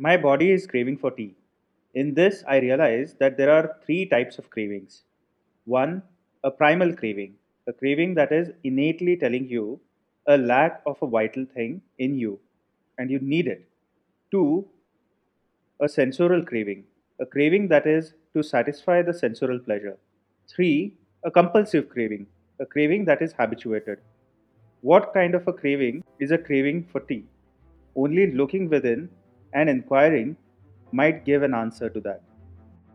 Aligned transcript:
My 0.00 0.16
body 0.16 0.52
is 0.52 0.64
craving 0.68 0.98
for 0.98 1.10
tea. 1.10 1.34
In 1.94 2.14
this, 2.14 2.44
I 2.46 2.58
realize 2.58 3.14
that 3.18 3.36
there 3.36 3.50
are 3.50 3.76
three 3.84 4.06
types 4.06 4.38
of 4.38 4.48
cravings. 4.48 5.02
One, 5.64 6.02
a 6.44 6.52
primal 6.52 6.94
craving, 6.94 7.34
a 7.66 7.72
craving 7.72 8.14
that 8.14 8.30
is 8.30 8.50
innately 8.62 9.16
telling 9.16 9.48
you 9.48 9.80
a 10.28 10.38
lack 10.38 10.82
of 10.86 10.98
a 11.02 11.06
vital 11.08 11.46
thing 11.52 11.82
in 11.98 12.14
you 12.14 12.38
and 12.96 13.10
you 13.10 13.18
need 13.18 13.48
it. 13.48 13.68
Two, 14.30 14.68
a 15.80 15.88
sensorial 15.88 16.44
craving, 16.44 16.84
a 17.18 17.26
craving 17.26 17.66
that 17.66 17.84
is 17.84 18.14
to 18.34 18.44
satisfy 18.44 19.02
the 19.02 19.12
sensorial 19.12 19.58
pleasure. 19.58 19.98
Three, 20.46 20.94
a 21.24 21.30
compulsive 21.32 21.88
craving, 21.88 22.28
a 22.60 22.66
craving 22.66 23.04
that 23.06 23.20
is 23.20 23.32
habituated. 23.32 23.98
What 24.80 25.12
kind 25.12 25.34
of 25.34 25.48
a 25.48 25.52
craving 25.52 26.04
is 26.20 26.30
a 26.30 26.38
craving 26.38 26.84
for 26.84 27.00
tea? 27.00 27.24
Only 27.96 28.30
looking 28.30 28.68
within 28.68 29.08
and 29.52 29.68
inquiring 29.68 30.36
might 30.92 31.24
give 31.24 31.42
an 31.42 31.54
answer 31.54 31.88
to 31.88 32.00
that. 32.00 32.22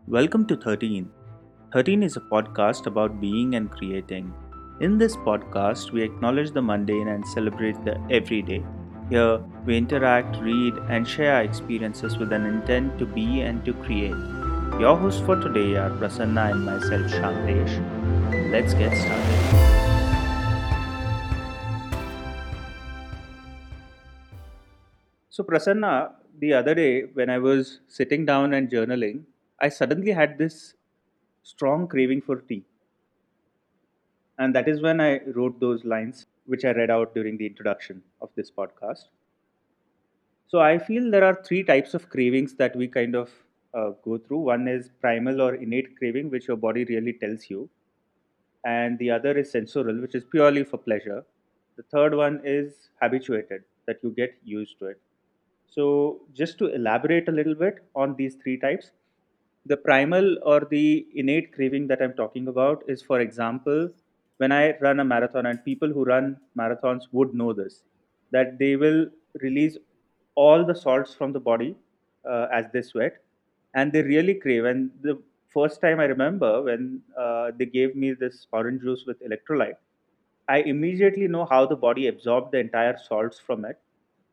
Welcome 0.06 0.46
to 0.46 0.56
13. 0.56 1.10
13 1.72 2.02
is 2.02 2.16
a 2.16 2.20
podcast 2.20 2.86
about 2.86 3.20
being 3.20 3.54
and 3.54 3.70
creating. 3.70 4.32
In 4.80 4.98
this 4.98 5.16
podcast, 5.16 5.92
we 5.92 6.02
acknowledge 6.02 6.52
the 6.52 6.62
mundane 6.62 7.08
and 7.08 7.26
celebrate 7.28 7.82
the 7.84 8.00
everyday. 8.10 8.62
Here, 9.10 9.38
we 9.66 9.76
interact, 9.76 10.36
read, 10.40 10.74
and 10.88 11.06
share 11.06 11.36
our 11.36 11.42
experiences 11.42 12.16
with 12.16 12.32
an 12.32 12.46
intent 12.46 12.98
to 12.98 13.06
be 13.06 13.40
and 13.40 13.64
to 13.64 13.72
create. 13.74 14.16
Your 14.80 14.96
hosts 14.96 15.20
for 15.20 15.36
today 15.36 15.76
are 15.76 15.90
Prasanna 15.90 16.52
and 16.52 16.64
myself, 16.64 17.10
Shantesh. 17.10 18.50
Let's 18.50 18.74
get 18.74 18.96
started. 18.96 19.74
So, 25.30 25.42
Prasanna, 25.42 26.12
the 26.38 26.52
other 26.54 26.74
day 26.74 27.02
when 27.02 27.30
I 27.30 27.38
was 27.38 27.80
sitting 27.88 28.24
down 28.26 28.54
and 28.54 28.70
journaling, 28.70 29.24
I 29.60 29.68
suddenly 29.68 30.12
had 30.12 30.38
this 30.38 30.74
strong 31.42 31.88
craving 31.88 32.22
for 32.22 32.36
tea. 32.40 32.64
And 34.38 34.54
that 34.54 34.68
is 34.68 34.80
when 34.80 35.00
I 35.00 35.24
wrote 35.24 35.58
those 35.58 35.84
lines, 35.84 36.26
which 36.46 36.64
I 36.64 36.70
read 36.70 36.88
out 36.88 37.14
during 37.16 37.36
the 37.36 37.46
introduction 37.46 38.04
of 38.22 38.30
this 38.36 38.48
podcast. 38.48 39.08
So 40.46 40.60
I 40.60 40.78
feel 40.78 41.10
there 41.10 41.24
are 41.24 41.42
three 41.44 41.62
types 41.62 41.92
of 41.94 42.08
cravings 42.08 42.54
that 42.54 42.74
we 42.76 42.88
kind 42.88 43.14
of 43.14 43.30
uh, 43.74 43.90
go 44.02 44.16
through. 44.18 44.38
One 44.40 44.68
is 44.68 44.90
primal 45.00 45.40
or 45.42 45.54
innate 45.54 45.96
craving, 45.98 46.30
which 46.30 46.48
your 46.48 46.56
body 46.56 46.84
really 46.84 47.12
tells 47.14 47.50
you. 47.50 47.68
And 48.64 48.98
the 48.98 49.10
other 49.10 49.36
is 49.38 49.50
sensorial, 49.52 50.00
which 50.00 50.14
is 50.14 50.24
purely 50.24 50.64
for 50.64 50.78
pleasure. 50.78 51.24
The 51.76 51.84
third 51.84 52.14
one 52.14 52.40
is 52.44 52.90
habituated, 53.02 53.64
that 53.86 53.98
you 54.02 54.10
get 54.10 54.36
used 54.44 54.78
to 54.80 54.86
it. 54.86 55.00
So, 55.68 56.20
just 56.34 56.58
to 56.58 56.66
elaborate 56.74 57.28
a 57.28 57.32
little 57.32 57.54
bit 57.54 57.84
on 57.94 58.14
these 58.16 58.36
three 58.36 58.58
types, 58.58 58.92
the 59.66 59.76
primal 59.76 60.36
or 60.42 60.60
the 60.70 61.06
innate 61.14 61.52
craving 61.52 61.86
that 61.88 62.02
I'm 62.02 62.14
talking 62.14 62.48
about 62.48 62.82
is, 62.88 63.02
for 63.02 63.20
example, 63.20 63.90
when 64.36 64.52
I 64.52 64.76
run 64.78 65.00
a 65.00 65.04
marathon, 65.04 65.46
and 65.46 65.64
people 65.64 65.88
who 65.88 66.04
run 66.04 66.36
marathons 66.58 67.04
would 67.12 67.34
know 67.34 67.52
this, 67.52 67.82
that 68.30 68.58
they 68.58 68.76
will 68.76 69.06
release 69.40 69.76
all 70.34 70.64
the 70.64 70.74
salts 70.74 71.14
from 71.14 71.32
the 71.32 71.40
body 71.40 71.76
uh, 72.28 72.46
as 72.52 72.66
they 72.72 72.82
sweat, 72.82 73.18
and 73.74 73.92
they 73.92 74.02
really 74.02 74.34
crave. 74.34 74.64
And 74.64 74.90
the 75.02 75.20
first 75.52 75.80
time 75.80 76.00
I 76.00 76.04
remember 76.04 76.62
when 76.62 77.02
uh, 77.18 77.52
they 77.56 77.66
gave 77.66 77.96
me 77.96 78.12
this 78.12 78.46
orange 78.52 78.82
juice 78.82 79.04
with 79.06 79.20
electrolyte, 79.22 79.76
I 80.48 80.58
immediately 80.58 81.26
know 81.28 81.46
how 81.46 81.66
the 81.66 81.76
body 81.76 82.08
absorbed 82.08 82.52
the 82.52 82.58
entire 82.58 82.96
salts 82.98 83.38
from 83.38 83.64
it, 83.64 83.78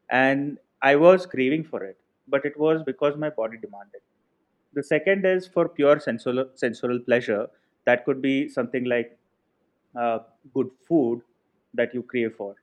and 0.10 0.58
I 0.82 0.96
was 0.96 1.26
craving 1.26 1.64
for 1.66 1.84
it, 1.84 1.98
but 2.28 2.46
it 2.46 2.58
was 2.58 2.84
because 2.84 3.18
my 3.18 3.30
body 3.30 3.58
demanded. 3.58 4.02
The 4.74 4.84
second 4.84 5.26
is 5.26 5.48
for 5.48 5.68
pure 5.70 6.00
sensorial 6.00 7.00
pleasure. 7.00 7.50
That 7.86 8.06
could 8.06 8.22
be 8.22 8.50
something 8.50 8.86
like 8.86 9.18
uh, 10.00 10.20
good 10.54 10.70
food 10.88 11.22
that 11.74 11.94
you 11.94 12.04
crave 12.04 12.36
for, 12.36 12.56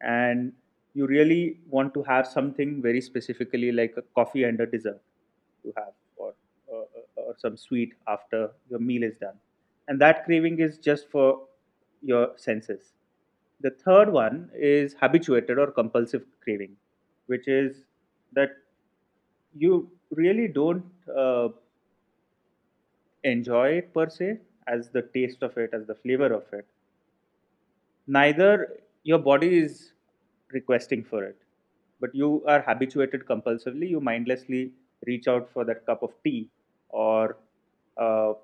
and 0.00 0.52
you 0.94 1.06
really 1.06 1.58
want 1.68 1.94
to 1.94 2.02
have 2.04 2.26
something 2.26 2.82
very 2.82 3.00
specifically 3.00 3.72
like 3.72 3.94
a 3.96 4.02
coffee 4.14 4.44
and 4.44 4.60
a 4.60 4.66
dessert 4.66 5.00
to 5.64 5.72
have, 5.76 5.92
or 6.16 6.34
or, 6.66 6.86
or 7.16 7.34
some 7.38 7.56
sweet 7.56 7.94
after 8.08 8.50
your 8.70 8.80
meal 8.80 9.02
is 9.02 9.16
done, 9.18 9.36
and 9.88 10.00
that 10.00 10.24
craving 10.24 10.58
is 10.60 10.78
just 10.78 11.08
for 11.10 11.46
your 12.02 12.32
senses. 12.36 12.92
The 13.60 13.70
third 13.70 14.12
one 14.12 14.50
is 14.54 14.94
habituated 15.00 15.58
or 15.58 15.70
compulsive 15.70 16.24
craving, 16.42 16.76
which 17.26 17.48
is 17.48 17.84
that 18.32 18.50
you 19.54 19.90
really 20.10 20.48
don't 20.48 20.84
uh, 21.16 21.48
enjoy 23.30 23.72
it 23.80 23.92
per 23.92 24.08
se 24.08 24.40
as 24.66 24.88
the 24.88 25.02
taste 25.02 25.42
of 25.42 25.58
it, 25.58 25.74
as 25.74 25.86
the 25.86 25.94
flavor 25.94 26.32
of 26.32 26.50
it. 26.54 26.66
Neither 28.06 28.80
your 29.02 29.18
body 29.18 29.58
is 29.58 29.92
requesting 30.52 31.04
for 31.04 31.24
it, 31.24 31.36
but 32.00 32.14
you 32.14 32.44
are 32.46 32.62
habituated 32.62 33.24
compulsively. 33.26 33.88
You 33.88 34.00
mindlessly 34.00 34.72
reach 35.06 35.28
out 35.28 35.50
for 35.52 35.64
that 35.64 35.84
cup 35.86 36.02
of 36.02 36.14
tea 36.22 36.50
or 36.88 37.38
uh, 37.96 38.34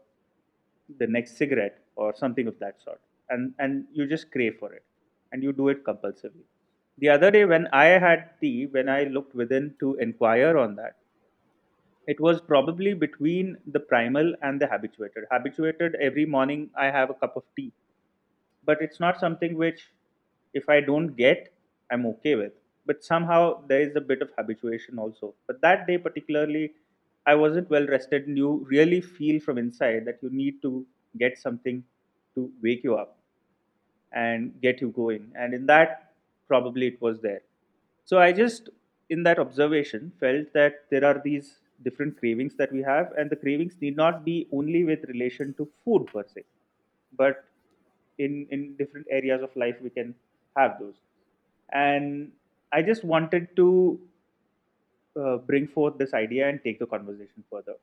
the 0.99 1.06
next 1.06 1.37
cigarette 1.37 1.78
or 1.97 2.14
something 2.14 2.47
of 2.47 2.59
that 2.59 2.81
sort, 2.81 3.00
and 3.31 3.54
and 3.59 3.87
you 3.93 4.06
just 4.06 4.31
crave 4.31 4.56
for 4.59 4.72
it, 4.72 4.84
and 5.32 5.43
you 5.43 5.53
do 5.53 5.69
it 5.69 5.84
compulsively. 5.84 6.47
The 6.97 7.10
other 7.10 7.30
day 7.30 7.44
when 7.44 7.66
I 7.66 7.84
had 7.98 8.30
tea, 8.41 8.64
when 8.66 8.88
I 8.88 9.04
looked 9.04 9.34
within 9.34 9.75
to 9.80 9.97
inquire 9.97 10.56
on 10.56 10.76
that, 10.76 10.97
it 12.06 12.20
was 12.20 12.41
probably 12.41 12.94
between 12.94 13.56
the 13.66 13.80
primal 13.80 14.34
and 14.42 14.60
the 14.60 14.66
habituated. 14.66 15.25
Habituated, 15.31 15.94
every 15.97 16.26
morning 16.26 16.70
I 16.76 16.86
have 16.86 17.10
a 17.10 17.14
cup 17.14 17.36
of 17.36 17.44
tea, 17.56 17.72
but 18.64 18.82
it's 18.82 19.00
not 19.00 19.20
something 19.20 19.56
which, 19.56 19.91
if 20.54 20.69
I 20.69 20.81
don't 20.81 21.16
get, 21.16 21.52
I'm 21.91 22.06
okay 22.06 22.34
with. 22.36 22.52
But 22.86 23.04
somehow 23.04 23.62
there 23.69 23.81
is 23.82 23.97
a 23.97 24.00
bit 24.00 24.22
of 24.22 24.31
habituation 24.36 24.98
also. 24.98 25.34
But 25.47 25.60
that 25.62 25.86
day, 25.86 25.98
particularly, 25.98 26.75
I 27.26 27.34
wasn't 27.36 27.70
well 27.70 27.86
rested, 27.86 28.26
and 28.28 28.36
you 28.36 28.66
really 28.70 29.00
feel 29.00 29.41
from 29.41 29.58
inside 29.58 30.04
that 30.06 30.19
you 30.22 30.31
need 30.31 30.62
to 30.62 30.86
get 31.19 31.38
something 31.38 31.84
to 32.34 32.50
wake 32.62 32.84
you 32.84 32.97
up 32.97 33.19
and 34.12 34.60
get 34.60 34.81
you 34.81 34.91
going. 34.91 35.32
And 35.34 35.54
in 35.54 35.66
that, 35.66 36.11
probably 36.52 36.88
it 36.88 37.00
was 37.00 37.20
there. 37.20 37.42
So 38.04 38.18
I 38.18 38.32
just, 38.32 38.70
in 39.10 39.22
that 39.24 39.38
observation, 39.38 40.12
felt 40.20 40.52
that 40.54 40.84
there 40.90 41.04
are 41.04 41.20
these 41.24 41.60
different 41.84 42.18
cravings 42.18 42.54
that 42.56 42.72
we 42.72 42.82
have, 42.82 43.12
and 43.18 43.30
the 43.30 43.36
cravings 43.36 43.76
need 43.80 43.96
not 43.96 44.24
be 44.24 44.48
only 44.52 44.84
with 44.84 45.04
relation 45.14 45.54
to 45.54 45.68
food 45.84 46.06
per 46.12 46.24
se, 46.34 46.44
but 47.22 47.44
in 48.18 48.46
in 48.50 48.76
different 48.76 49.06
areas 49.10 49.42
of 49.42 49.54
life 49.64 49.80
we 49.82 49.90
can 49.90 50.14
have 50.56 50.78
those. 50.80 50.94
And 51.72 52.32
I 52.72 52.82
just 52.82 53.04
wanted 53.04 53.48
to 53.56 53.69
uh, 55.16 55.36
bring 55.38 55.66
forth 55.66 55.98
this 55.98 56.14
idea 56.14 56.48
and 56.48 56.62
take 56.62 56.78
the 56.78 56.86
conversation 56.86 57.44
further. 57.50 57.76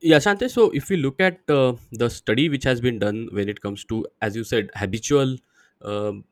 Yeah, 0.00 0.18
Shante. 0.18 0.48
So, 0.50 0.70
if 0.70 0.88
we 0.90 0.96
look 0.96 1.20
at 1.20 1.40
uh, 1.50 1.74
the 1.90 2.08
study 2.08 2.48
which 2.48 2.64
has 2.64 2.80
been 2.80 2.98
done 2.98 3.28
when 3.32 3.48
it 3.48 3.60
comes 3.60 3.84
to, 3.86 4.06
as 4.22 4.36
you 4.36 4.44
said, 4.44 4.70
habitual 4.74 5.36
um 5.82 6.24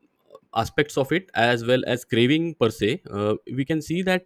aspects 0.57 0.97
of 0.97 1.11
it 1.11 1.29
as 1.35 1.65
well 1.65 1.83
as 1.87 2.05
craving 2.05 2.55
per 2.55 2.69
se, 2.69 3.01
uh, 3.11 3.35
we 3.55 3.65
can 3.65 3.81
see 3.81 4.01
that 4.03 4.25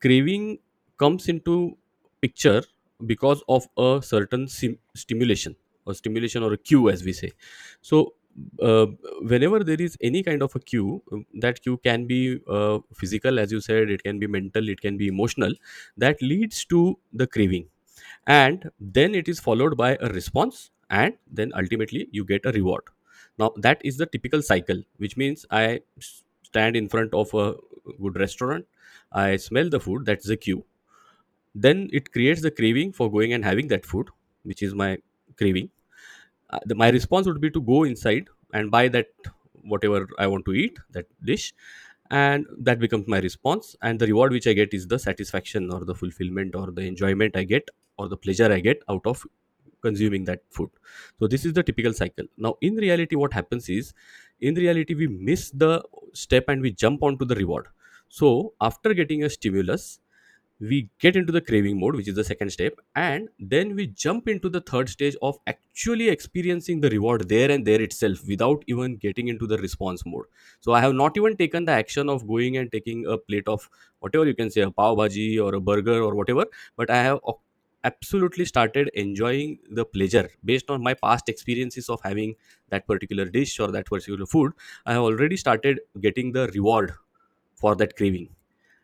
craving 0.00 0.58
comes 0.98 1.28
into 1.28 1.76
picture 2.20 2.62
because 3.06 3.42
of 3.48 3.66
a 3.78 4.00
certain 4.02 4.48
sim- 4.48 4.78
stimulation 4.94 5.54
or 5.86 5.94
stimulation 5.94 6.42
or 6.42 6.52
a 6.52 6.56
cue, 6.58 6.88
as 6.90 7.04
we 7.04 7.12
say. 7.12 7.32
So, 7.82 8.14
uh, 8.62 8.86
whenever 9.22 9.62
there 9.64 9.80
is 9.80 9.96
any 10.02 10.22
kind 10.22 10.42
of 10.42 10.54
a 10.56 10.60
cue, 10.60 11.02
um, 11.12 11.24
that 11.34 11.62
cue 11.62 11.78
can 11.78 12.06
be 12.06 12.40
uh, 12.48 12.78
physical, 12.94 13.38
as 13.38 13.52
you 13.52 13.60
said, 13.60 13.90
it 13.90 14.02
can 14.02 14.18
be 14.18 14.26
mental, 14.26 14.68
it 14.68 14.80
can 14.80 14.96
be 14.96 15.08
emotional, 15.08 15.52
that 15.96 16.20
leads 16.20 16.64
to 16.66 16.98
the 17.12 17.26
craving. 17.26 17.68
And 18.26 18.70
then 18.80 19.14
it 19.14 19.28
is 19.28 19.40
followed 19.40 19.76
by 19.76 19.96
a 20.00 20.08
response 20.10 20.70
and 20.90 21.14
then 21.30 21.52
ultimately 21.56 22.08
you 22.12 22.24
get 22.24 22.46
a 22.46 22.52
reward 22.52 22.82
now 23.38 23.52
that 23.56 23.80
is 23.84 23.96
the 23.96 24.06
typical 24.06 24.42
cycle 24.42 24.82
which 24.98 25.16
means 25.16 25.46
i 25.50 25.80
stand 26.42 26.76
in 26.76 26.88
front 26.88 27.12
of 27.14 27.32
a 27.34 27.54
good 28.02 28.16
restaurant 28.24 28.66
i 29.12 29.36
smell 29.36 29.68
the 29.68 29.80
food 29.80 30.04
that's 30.04 30.26
the 30.26 30.36
cue 30.36 30.64
then 31.54 31.88
it 31.92 32.12
creates 32.12 32.42
the 32.42 32.50
craving 32.50 32.92
for 32.92 33.10
going 33.10 33.32
and 33.32 33.44
having 33.44 33.68
that 33.68 33.86
food 33.86 34.08
which 34.44 34.62
is 34.62 34.74
my 34.74 34.96
craving. 35.36 35.70
Uh, 36.50 36.60
the, 36.66 36.74
my 36.74 36.90
response 36.90 37.26
would 37.26 37.40
be 37.40 37.50
to 37.50 37.60
go 37.60 37.84
inside 37.84 38.28
and 38.54 38.70
buy 38.70 38.88
that 38.88 39.08
whatever 39.62 40.08
i 40.18 40.26
want 40.26 40.44
to 40.44 40.52
eat 40.52 40.78
that 40.92 41.06
dish 41.24 41.52
and 42.10 42.46
that 42.58 42.78
becomes 42.78 43.08
my 43.08 43.18
response 43.18 43.76
and 43.82 43.98
the 43.98 44.06
reward 44.06 44.32
which 44.32 44.46
i 44.46 44.52
get 44.52 44.72
is 44.72 44.86
the 44.86 44.98
satisfaction 44.98 45.72
or 45.72 45.84
the 45.84 45.94
fulfillment 45.94 46.54
or 46.54 46.70
the 46.70 46.82
enjoyment 46.82 47.36
i 47.36 47.42
get 47.42 47.68
or 47.98 48.08
the 48.08 48.16
pleasure 48.16 48.52
i 48.52 48.60
get 48.60 48.82
out 48.88 49.02
of 49.06 49.26
consuming 49.86 50.24
that 50.24 50.42
food. 50.50 50.70
So 51.20 51.26
this 51.26 51.44
is 51.44 51.52
the 51.52 51.62
typical 51.62 51.92
cycle. 51.92 52.26
Now 52.36 52.56
in 52.60 52.76
reality 52.76 53.16
what 53.16 53.32
happens 53.32 53.68
is 53.68 53.92
in 54.40 54.54
reality 54.54 54.94
we 54.94 55.08
miss 55.08 55.50
the 55.50 55.82
step 56.14 56.48
and 56.48 56.60
we 56.62 56.72
jump 56.72 57.02
onto 57.02 57.24
the 57.24 57.34
reward. 57.34 57.66
So 58.08 58.54
after 58.60 58.94
getting 58.94 59.24
a 59.24 59.30
stimulus 59.30 60.00
we 60.58 60.88
get 60.98 61.16
into 61.16 61.32
the 61.32 61.40
craving 61.40 61.78
mode 61.78 61.94
which 61.94 62.08
is 62.08 62.14
the 62.14 62.24
second 62.24 62.50
step 62.50 62.72
and 62.94 63.28
then 63.38 63.74
we 63.74 63.86
jump 63.88 64.26
into 64.26 64.48
the 64.48 64.60
third 64.62 64.88
stage 64.88 65.14
of 65.20 65.38
actually 65.46 66.08
experiencing 66.08 66.80
the 66.80 66.88
reward 66.88 67.28
there 67.28 67.50
and 67.50 67.66
there 67.66 67.82
itself 67.82 68.20
without 68.26 68.64
even 68.66 68.96
getting 68.96 69.28
into 69.28 69.46
the 69.46 69.58
response 69.58 70.02
mode. 70.06 70.24
So 70.60 70.72
i 70.72 70.80
have 70.80 70.94
not 70.94 71.16
even 71.18 71.36
taken 71.36 71.66
the 71.66 71.72
action 71.72 72.08
of 72.08 72.26
going 72.26 72.56
and 72.56 72.72
taking 72.72 73.04
a 73.06 73.18
plate 73.18 73.46
of 73.48 73.68
whatever 73.98 74.24
you 74.26 74.34
can 74.34 74.50
say 74.50 74.62
a 74.62 74.70
pav 74.70 74.96
bhaji 74.96 75.28
or 75.44 75.54
a 75.54 75.60
burger 75.60 76.00
or 76.02 76.14
whatever 76.14 76.46
but 76.76 76.90
i 76.90 77.02
have 77.02 77.18
absolutely 77.88 78.44
started 78.44 78.90
enjoying 78.94 79.58
the 79.70 79.84
pleasure 79.84 80.30
based 80.44 80.70
on 80.70 80.82
my 80.82 80.94
past 80.94 81.28
experiences 81.28 81.88
of 81.88 82.00
having 82.02 82.34
that 82.70 82.86
particular 82.86 83.26
dish 83.26 83.58
or 83.60 83.68
that 83.72 83.86
particular 83.86 84.26
food. 84.26 84.52
I 84.86 84.92
have 84.94 85.02
already 85.02 85.36
started 85.36 85.80
getting 86.00 86.32
the 86.32 86.48
reward 86.48 86.94
for 87.54 87.76
that 87.76 87.96
craving 87.96 88.30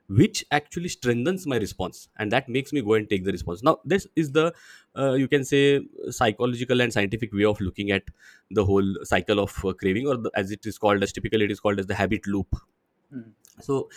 which 0.09 0.45
actually 0.51 0.89
strengthens 0.89 1.47
my 1.47 1.57
response 1.57 2.09
and 2.19 2.31
that 2.33 2.49
makes 2.49 2.73
me 2.73 2.83
go 2.83 2.95
and 2.95 3.09
take 3.09 3.25
the 3.25 3.33
response. 3.33 3.63
Now 3.63 3.79
this 3.85 4.07
is 4.17 4.33
the 4.33 4.53
uh, 4.97 5.13
you 5.15 5.29
can 5.29 5.45
say 5.45 5.81
psychological 6.11 6.81
and 6.83 6.93
scientific 6.93 7.33
way 7.33 7.45
of 7.45 7.61
looking 7.61 7.91
at 7.93 8.03
the 8.51 8.65
whole 8.65 8.97
cycle 9.05 9.39
of 9.41 9.65
uh, 9.65 9.73
craving 9.73 10.07
or 10.09 10.17
the, 10.17 10.31
as 10.35 10.51
it 10.51 10.67
is 10.67 10.79
called 10.79 11.03
as 11.03 11.13
typically 11.13 11.45
it 11.45 11.51
is 11.51 11.61
called 11.61 11.79
as 11.79 11.87
the 11.87 11.95
habit 11.95 12.27
loop. 12.27 12.55
Hmm. 13.11 13.31
so 13.61 13.91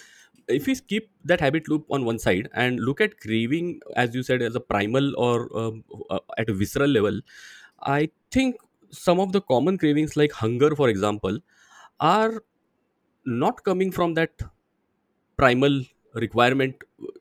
if 0.47 0.67
we 0.67 0.75
keep 0.75 1.09
that 1.23 1.39
habit 1.39 1.67
loop 1.69 1.85
on 1.89 2.05
one 2.05 2.19
side 2.19 2.49
and 2.53 2.79
look 2.79 3.01
at 3.01 3.19
craving 3.19 3.79
as 3.95 4.13
you 4.13 4.23
said 4.23 4.41
as 4.41 4.55
a 4.55 4.59
primal 4.59 5.13
or 5.17 5.49
um, 5.57 5.83
uh, 6.09 6.19
at 6.37 6.49
a 6.49 6.53
visceral 6.53 6.89
level 6.89 7.19
i 7.81 8.09
think 8.31 8.55
some 8.91 9.19
of 9.19 9.31
the 9.31 9.41
common 9.41 9.77
cravings 9.77 10.15
like 10.17 10.31
hunger 10.31 10.75
for 10.75 10.89
example 10.89 11.39
are 11.99 12.43
not 13.25 13.63
coming 13.63 13.91
from 13.91 14.13
that 14.15 14.31
primal 15.37 15.81
requirement 16.15 16.75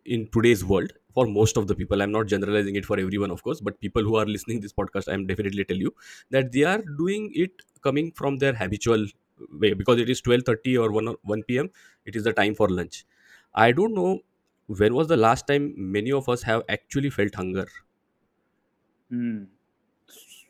in 0.04 0.28
today's 0.32 0.64
world 0.64 0.92
for 1.14 1.26
most 1.26 1.56
of 1.56 1.66
the 1.70 1.74
people 1.80 2.02
i'm 2.02 2.12
not 2.12 2.26
generalizing 2.32 2.76
it 2.80 2.84
for 2.90 2.98
everyone 3.04 3.30
of 3.30 3.42
course 3.42 3.60
but 3.60 3.78
people 3.80 4.02
who 4.02 4.16
are 4.16 4.26
listening 4.26 4.60
this 4.60 4.72
podcast 4.72 5.12
i'm 5.12 5.26
definitely 5.26 5.64
tell 5.64 5.76
you 5.76 5.92
that 6.30 6.52
they 6.52 6.62
are 6.64 6.82
doing 7.02 7.30
it 7.34 7.50
coming 7.82 8.12
from 8.12 8.38
their 8.38 8.54
habitual 8.54 9.04
way 9.64 9.72
because 9.72 9.98
it 9.98 10.08
is 10.08 10.20
12:30 10.20 10.76
or 10.78 10.90
1 10.92 11.08
o- 11.08 11.18
1 11.22 11.58
p.m. 11.58 11.68
it 12.06 12.14
is 12.14 12.22
the 12.24 12.32
time 12.32 12.54
for 12.54 12.68
lunch 12.68 13.04
i 13.62 13.72
don't 13.72 13.94
know 13.94 14.20
when 14.82 14.94
was 14.94 15.08
the 15.08 15.16
last 15.16 15.46
time 15.46 15.72
many 15.76 16.12
of 16.12 16.28
us 16.28 16.42
have 16.42 16.62
actually 16.68 17.10
felt 17.10 17.34
hunger. 17.34 17.66
Hmm. 19.10 19.44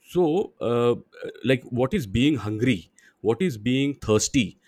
so 0.02 0.52
uh, 0.60 0.94
like 1.44 1.62
what 1.64 1.94
is 1.94 2.06
being 2.06 2.36
hungry? 2.36 2.90
What 3.20 3.40
is 3.40 3.56
being 3.58 3.94
thirsty? 3.94 4.58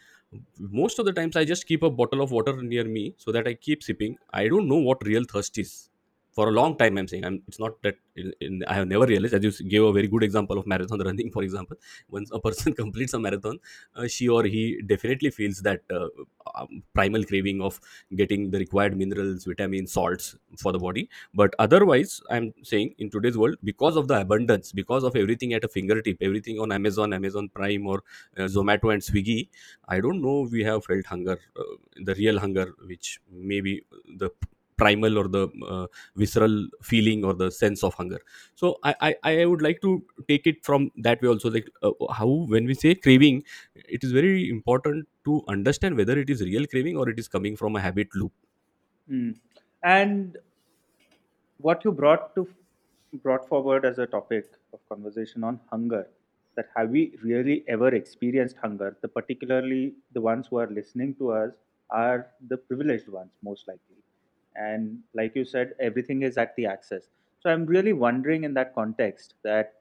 Most 0.59 0.99
of 0.99 1.07
the 1.07 1.13
times 1.13 1.37
i 1.37 1.45
just 1.45 1.67
keep 1.67 1.83
a 1.83 1.91
bottle 1.91 2.23
of 2.23 2.31
water 2.33 2.55
near 2.63 2.85
me 2.85 3.15
so 3.17 3.33
that 3.33 3.47
i 3.49 3.55
keep 3.55 3.83
sipping. 3.83 4.17
I 4.33 4.49
don't 4.49 4.69
know 4.69 4.79
what 4.79 5.05
real 5.07 5.25
thirst 5.25 5.59
is 5.59 5.91
for 6.37 6.45
a 6.49 6.53
long 6.59 6.77
time 6.81 6.99
i'm 6.99 7.09
saying. 7.09 7.25
I'm, 7.25 7.43
it's 7.49 7.59
not 7.65 7.83
that 7.83 7.97
in, 8.17 8.33
in, 8.41 8.65
i 8.69 8.75
have 8.75 8.89
never 8.89 9.07
realized. 9.07 9.35
I 9.35 9.39
just 9.39 9.67
gave 9.69 9.83
a 9.83 9.93
very 9.93 10.09
good 10.09 10.23
example 10.23 10.59
of 10.59 10.67
marathon 10.67 11.01
running 11.09 11.31
for 11.31 11.43
example. 11.43 11.77
Once 12.11 12.31
a 12.33 12.41
person 12.41 12.73
completes 12.83 13.15
a 13.15 13.19
marathon 13.19 13.59
uh, 13.95 14.07
she 14.07 14.29
or 14.29 14.45
he 14.45 14.81
definitely 14.87 15.31
feels 15.31 15.61
that 15.69 15.81
uh, 15.91 16.09
um, 16.55 16.83
primal 16.95 17.25
craving 17.25 17.61
of 17.61 17.81
getting 18.15 18.51
the 18.51 18.59
required 18.59 18.97
minerals 18.97 19.45
vitamins 19.45 19.93
salts 19.93 20.37
for 20.59 20.73
the 20.73 20.79
body. 20.79 21.09
But 21.35 21.55
otherwise 21.59 22.21
i'm 22.31 22.53
saying 22.63 22.95
in 22.99 23.11
today's 23.11 23.39
world 23.39 23.57
because 23.65 23.97
of 23.97 24.09
the 24.09 24.21
abundance 24.21 24.73
because 24.73 25.05
of 25.05 25.17
everything 25.17 25.53
at 25.55 25.65
a 25.65 25.69
fingertip 25.69 26.19
everything 26.21 26.59
on 26.61 26.73
amazon 26.73 27.13
amazon 27.13 27.49
prime 27.55 27.87
or 27.87 28.03
uh, 28.39 28.49
zomato 28.57 28.93
and 28.93 29.03
swiggy 29.03 29.49
i 29.89 30.01
don't 30.01 30.21
know 30.23 30.37
we 30.51 30.63
have 30.65 30.85
felt 30.85 31.07
hunger 31.07 31.39
uh, 31.61 31.75
the 32.09 32.15
real 32.15 32.39
hunger 32.39 32.67
which 32.87 33.21
maybe 33.31 33.75
the 34.23 34.31
primal 34.77 35.19
or 35.19 35.29
the 35.29 35.49
uh, 35.69 35.87
visceral 36.17 36.69
feeling 36.83 37.25
or 37.25 37.35
the 37.35 37.51
sense 37.51 37.83
of 37.83 37.95
hunger. 37.95 38.21
So 38.55 38.79
I, 38.83 38.95
I 39.25 39.33
i 39.33 39.45
would 39.45 39.63
like 39.63 39.81
to 39.83 40.05
take 40.29 40.47
it 40.47 40.65
from 40.65 40.91
that 40.97 41.23
way 41.23 41.29
also 41.29 41.51
like 41.51 41.69
uh, 41.83 41.93
how 42.13 42.29
when 42.55 42.67
we 42.67 42.75
say 42.75 42.95
craving 42.95 43.43
it 43.75 44.05
is 44.05 44.13
very 44.13 44.49
important 44.49 45.09
to 45.25 45.43
understand 45.49 45.97
whether 45.97 46.19
it 46.19 46.31
is 46.31 46.43
real 46.43 46.67
craving 46.67 46.97
or 46.97 47.09
it 47.09 47.19
is 47.19 47.29
coming 47.29 47.57
from 47.57 47.77
a 47.77 47.81
habit 47.81 48.09
loop. 48.15 48.33
Hmm. 49.09 49.31
And 49.83 50.37
what 51.59 51.85
you 51.85 51.93
brought 51.93 52.35
to 52.35 52.49
brought 53.23 53.49
forward 53.49 53.85
as 53.85 53.99
a 53.99 54.07
topic 54.07 54.47
of 54.73 54.81
conversation 54.89 55.45
on 55.45 55.61
hunger 55.71 56.07
that 56.57 56.69
have 56.77 56.91
we 56.91 57.17
really 57.23 57.65
ever 57.69 57.89
experienced 57.95 58.57
hunger? 58.57 58.97
The 59.03 59.09
particularly 59.09 59.95
the 60.13 60.21
ones 60.21 60.49
who 60.49 60.59
are 60.59 60.67
listening 60.67 61.15
to 61.17 61.33
us 61.33 61.53
are 61.91 62.29
the 62.49 62.57
privileged 62.57 63.09
ones 63.09 63.31
most 63.43 63.69
likely 63.69 63.97
and 64.57 64.99
like 65.15 65.35
you 65.35 65.45
said 65.45 65.75
everything 65.81 66.23
is 66.23 66.37
at 66.39 66.55
the 66.57 66.67
access 66.67 67.09
so 67.41 67.51
i'm 67.51 67.67
really 67.67 67.93
wondering 67.93 68.45
in 68.45 68.55
that 68.55 68.75
context 68.75 69.35
that 69.45 69.75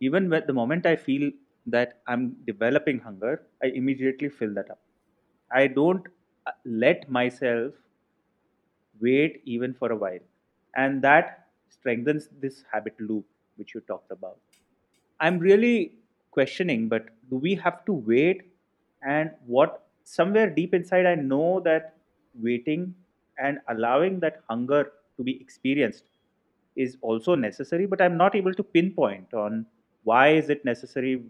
even 0.00 0.28
when 0.30 0.44
the 0.46 0.52
moment 0.52 0.86
i 0.86 0.94
feel 0.96 1.30
that 1.66 2.00
i'm 2.06 2.24
developing 2.46 2.98
hunger 2.98 3.34
i 3.62 3.66
immediately 3.82 4.28
fill 4.28 4.52
that 4.54 4.70
up 4.70 4.80
i 5.52 5.66
don't 5.66 6.06
uh, 6.46 6.52
let 6.64 7.08
myself 7.10 7.72
wait 9.00 9.42
even 9.44 9.74
for 9.74 9.92
a 9.92 9.96
while. 9.96 10.18
And 10.76 11.02
that 11.02 11.46
strengthens 11.68 12.28
this 12.40 12.64
habit 12.72 12.94
loop 13.00 13.26
which 13.56 13.74
you 13.74 13.80
talked 13.80 14.10
about. 14.10 14.38
I'm 15.20 15.38
really 15.38 15.94
questioning, 16.30 16.88
but 16.88 17.06
do 17.30 17.36
we 17.36 17.54
have 17.56 17.84
to 17.86 17.92
wait? 17.92 18.42
And 19.02 19.32
what 19.46 19.86
somewhere 20.04 20.48
deep 20.50 20.74
inside, 20.74 21.06
I 21.06 21.14
know 21.16 21.60
that 21.60 21.96
waiting 22.40 22.94
and 23.38 23.58
allowing 23.68 24.20
that 24.20 24.40
hunger 24.48 24.92
to 25.16 25.22
be 25.22 25.40
experienced 25.40 26.04
is 26.76 26.96
also 27.02 27.34
necessary, 27.34 27.86
but 27.86 28.00
I'm 28.00 28.16
not 28.16 28.34
able 28.34 28.54
to 28.54 28.62
pinpoint 28.62 29.34
on 29.34 29.66
why 30.04 30.28
is 30.30 30.48
it 30.50 30.64
necessary 30.64 31.22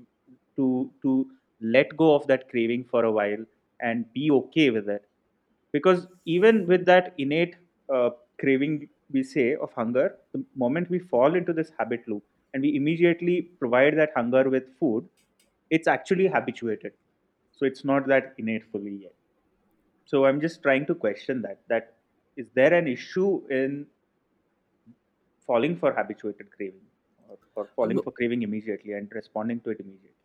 to 0.57 0.91
to 1.03 1.27
let 1.61 1.97
go 1.97 2.15
of 2.15 2.27
that 2.29 2.49
craving 2.51 2.85
for 2.85 3.05
a 3.05 3.11
while 3.13 3.45
and 3.81 4.13
be 4.13 4.31
okay 4.31 4.71
with 4.71 4.89
it. 4.89 5.05
Because 5.73 6.07
even 6.25 6.67
with 6.67 6.85
that 6.87 7.15
innate 7.19 7.57
uh, 7.93 8.11
craving 8.41 8.89
we 9.11 9.23
say 9.23 9.55
of 9.57 9.73
hunger 9.73 10.17
the 10.33 10.45
moment 10.55 10.91
we 10.91 10.99
fall 10.99 11.35
into 11.35 11.53
this 11.53 11.71
habit 11.79 12.07
loop 12.07 12.23
and 12.53 12.63
we 12.63 12.77
immediately 12.77 13.43
provide 13.59 13.97
that 13.97 14.13
hunger 14.15 14.49
with 14.51 14.65
food 14.79 15.09
it's 15.71 15.87
actually 15.89 16.27
habituated. 16.29 16.93
So 17.53 17.67
it's 17.67 17.85
not 17.85 18.07
that 18.09 18.35
innate 18.39 18.65
fully 18.73 18.97
yet. 19.03 19.15
So 20.07 20.25
i'm 20.27 20.41
just 20.41 20.63
trying 20.63 20.87
to 20.87 20.95
question 20.95 21.43
that 21.43 21.61
that 21.69 21.95
is 22.38 22.46
there 22.55 22.75
an 22.75 22.88
issue 22.88 23.43
in 23.50 23.87
falling 25.46 25.76
for 25.76 25.92
habituated 25.92 26.50
craving 26.57 26.87
or, 27.28 27.38
or 27.57 27.68
falling 27.75 28.00
for 28.02 28.12
craving 28.12 28.42
immediately 28.42 28.92
and 28.92 29.11
responding 29.21 29.61
to 29.61 29.71
it 29.71 29.80
immediately 29.80 30.18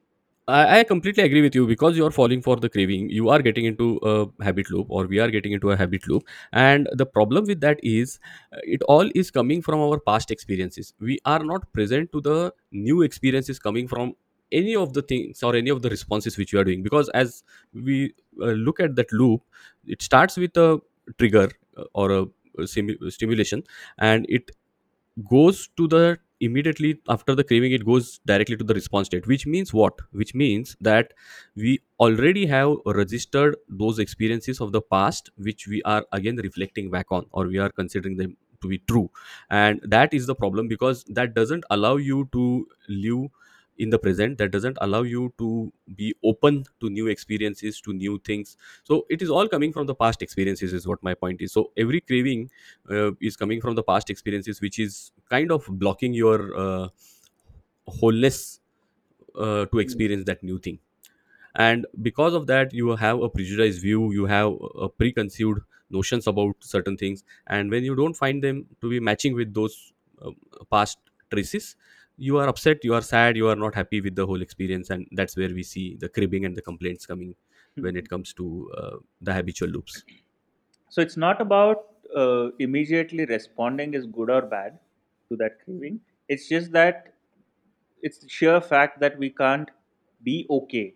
I, 0.46 0.84
completely 0.84 1.24
agree 1.24 1.42
with 1.42 1.56
you 1.56 1.66
because 1.66 1.96
you're 1.96 2.12
falling 2.12 2.42
for 2.42 2.58
the 2.58 2.68
craving. 2.68 3.10
You 3.10 3.30
are 3.30 3.42
getting 3.42 3.64
into 3.64 3.98
a 4.04 4.44
habit 4.44 4.70
loop, 4.70 4.88
or 4.90 5.06
we 5.06 5.20
are 5.20 5.32
getting 5.32 5.54
into 5.54 5.72
a 5.72 5.78
habit 5.78 6.06
loop. 6.06 6.24
And 6.52 6.90
the 6.92 7.06
problem 7.06 7.46
with 7.46 7.62
that 7.62 7.80
is, 7.82 8.20
uh, 8.52 8.58
it 8.64 8.84
all 8.84 9.10
is 9.16 9.32
coming 9.32 9.62
from 9.62 9.80
our 9.80 10.02
past 10.02 10.32
experiences. 10.32 10.94
We 11.00 11.20
are 11.24 11.40
not 11.40 11.72
present 11.72 12.12
to 12.12 12.20
the 12.20 12.54
new 12.74 13.04
experiences 13.04 13.58
coming 13.58 13.88
from 13.88 14.16
any 14.52 14.76
of 14.76 14.92
the 14.92 15.02
things 15.02 15.44
or 15.44 15.56
any 15.56 15.70
of 15.70 15.82
the 15.82 15.90
responses 15.90 16.38
which 16.38 16.52
you 16.52 16.60
are 16.60 16.66
doing. 16.66 16.84
Because 16.84 17.08
as 17.10 17.44
we 17.74 18.14
uh, 18.42 18.48
look 18.48 18.82
at 18.82 18.98
that 18.98 19.14
loop, 19.14 19.44
it 19.88 20.02
starts 20.02 20.36
with 20.36 20.58
a 20.58 20.82
trigger 21.18 21.50
or 21.94 22.12
a, 22.12 22.26
simu- 22.62 23.12
stimulation, 23.12 23.64
and 23.98 24.26
it 24.30 24.52
goes 25.30 25.70
to 25.78 25.88
the 25.88 26.18
immediately 26.40 27.00
after 27.08 27.36
the 27.36 27.44
craving 27.44 27.72
it 27.72 27.86
goes 27.86 28.20
directly 28.26 28.58
to 28.58 28.66
the 28.66 28.74
response 28.74 29.08
state 29.08 29.26
which 29.28 29.46
means 29.48 29.74
what? 29.74 29.94
Which 30.12 30.36
means 30.36 30.76
that 30.82 31.14
we 31.56 31.80
already 32.00 32.46
have 32.48 32.76
registered 32.86 33.56
those 33.70 34.00
experiences 34.00 34.60
of 34.60 34.72
the 34.74 34.82
past 34.82 35.30
which 35.38 35.68
we 35.68 35.82
are 35.84 36.06
again 36.12 36.36
reflecting 36.38 36.90
back 36.92 37.08
on 37.12 37.26
or 37.32 37.48
we 37.48 37.60
are 37.60 37.70
considering 37.70 38.18
them 38.18 38.36
to 38.62 38.68
be 38.68 38.80
true. 38.88 39.10
And 39.50 39.80
that 39.84 40.14
is 40.14 40.26
the 40.26 40.36
problem 40.36 40.68
because 40.68 41.04
that 41.10 41.34
doesn't 41.34 41.64
allow 41.70 41.96
you 41.98 42.28
to 42.34 42.68
live 42.90 43.30
in 43.78 43.90
the 43.90 43.98
present 44.00 44.38
that 44.38 44.52
doesn't 44.52 44.78
allow 44.82 45.02
you 45.02 45.34
to 45.38 45.72
be 45.96 46.14
open 46.24 46.64
to 46.80 46.90
new 46.90 47.08
experiences 47.08 47.82
to 47.82 47.94
new 47.94 48.20
things. 48.20 48.58
So 48.84 49.06
it 49.10 49.22
is 49.22 49.30
all 49.30 49.48
coming 49.48 49.74
from 49.74 49.88
the 49.88 49.96
past 49.96 50.22
experiences 50.22 50.74
is 50.74 50.88
what 50.88 51.02
my 51.04 51.14
point 51.14 51.42
is. 51.42 51.52
So 51.52 51.72
every 51.78 52.02
craving 52.02 52.52
uh, 52.90 53.12
is 53.22 53.36
coming 53.36 53.62
from 53.62 53.76
the 53.76 53.84
past 53.84 54.10
experiences 54.10 54.62
which 54.62 54.80
is 54.80 55.12
kind 55.30 55.52
of 55.52 55.66
blocking 55.70 56.14
your 56.14 56.56
uh, 56.58 56.88
wholeness 57.88 58.60
uh, 59.40 59.66
to 59.68 59.80
experience 59.80 60.26
that 60.26 60.44
new 60.44 60.60
thing. 60.60 60.80
And 61.56 61.88
because 62.02 62.34
of 62.34 62.48
that 62.48 62.74
you 62.74 62.96
have 62.96 63.22
a 63.22 63.30
prejudiced 63.30 63.82
view 63.82 64.12
you 64.14 64.26
have 64.26 64.54
a 64.80 64.90
preconceived 64.90 65.60
notions 65.90 66.28
about 66.28 66.56
certain 66.62 66.98
things. 66.98 67.24
And 67.48 67.72
when 67.72 67.84
you 67.84 67.96
don't 67.96 68.16
find 68.16 68.44
them 68.44 68.68
to 68.82 68.90
be 68.90 69.00
matching 69.00 69.36
with 69.36 69.54
those 69.54 69.94
uh, 70.24 70.32
past 70.72 71.00
traces 71.32 71.76
you 72.18 72.38
are 72.38 72.48
upset 72.48 72.84
you 72.84 72.94
are 72.94 73.02
sad 73.02 73.36
you 73.38 73.48
are 73.48 73.56
not 73.56 73.76
happy 73.76 74.02
with 74.02 74.16
the 74.16 74.26
whole 74.26 74.42
experience 74.42 74.90
and 74.90 75.08
that's 75.14 75.36
where 75.38 75.50
we 75.50 75.64
see 75.64 75.96
the 76.00 76.10
cribbing 76.10 76.46
and 76.46 76.56
the 76.56 76.62
complaints 76.62 77.06
coming 77.06 77.36
when 77.76 77.96
it 77.96 78.10
comes 78.10 78.34
to 78.34 78.72
uh, 78.78 78.98
the 79.22 79.34
habitual 79.34 79.70
loops 79.70 80.04
so 80.90 81.02
it's 81.02 81.18
not 81.18 81.42
about 81.42 81.86
uh, 82.16 82.50
immediately 82.60 83.26
responding 83.26 83.94
is 83.94 84.06
good 84.06 84.30
or 84.30 84.42
bad 84.42 84.78
to 85.30 85.36
that 85.38 85.64
craving. 85.64 86.00
It's 86.30 86.48
just 86.48 86.72
that 86.74 87.14
it's 88.02 88.20
the 88.20 88.30
sheer 88.30 88.62
fact 88.62 89.00
that 89.00 89.18
we 89.18 89.30
can't 89.30 89.70
be 90.24 90.46
okay 90.50 90.94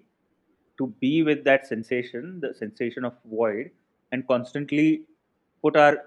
to 0.77 0.87
be 0.99 1.23
with 1.23 1.43
that 1.45 1.67
sensation, 1.67 2.39
the 2.41 2.53
sensation 2.53 3.05
of 3.05 3.13
void, 3.25 3.71
and 4.11 4.27
constantly 4.27 5.03
put 5.61 5.75
our 5.75 5.97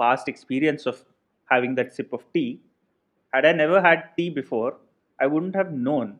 past 0.00 0.28
experience 0.28 0.86
of 0.86 1.04
having 1.50 1.74
that 1.76 1.94
sip 1.94 2.12
of 2.12 2.24
tea. 2.32 2.60
Had 3.36 3.44
I 3.44 3.52
never 3.52 3.82
had 3.82 4.04
tea 4.16 4.30
before, 4.30 4.78
I 5.20 5.26
wouldn't 5.26 5.54
have 5.54 5.70
known 5.70 6.18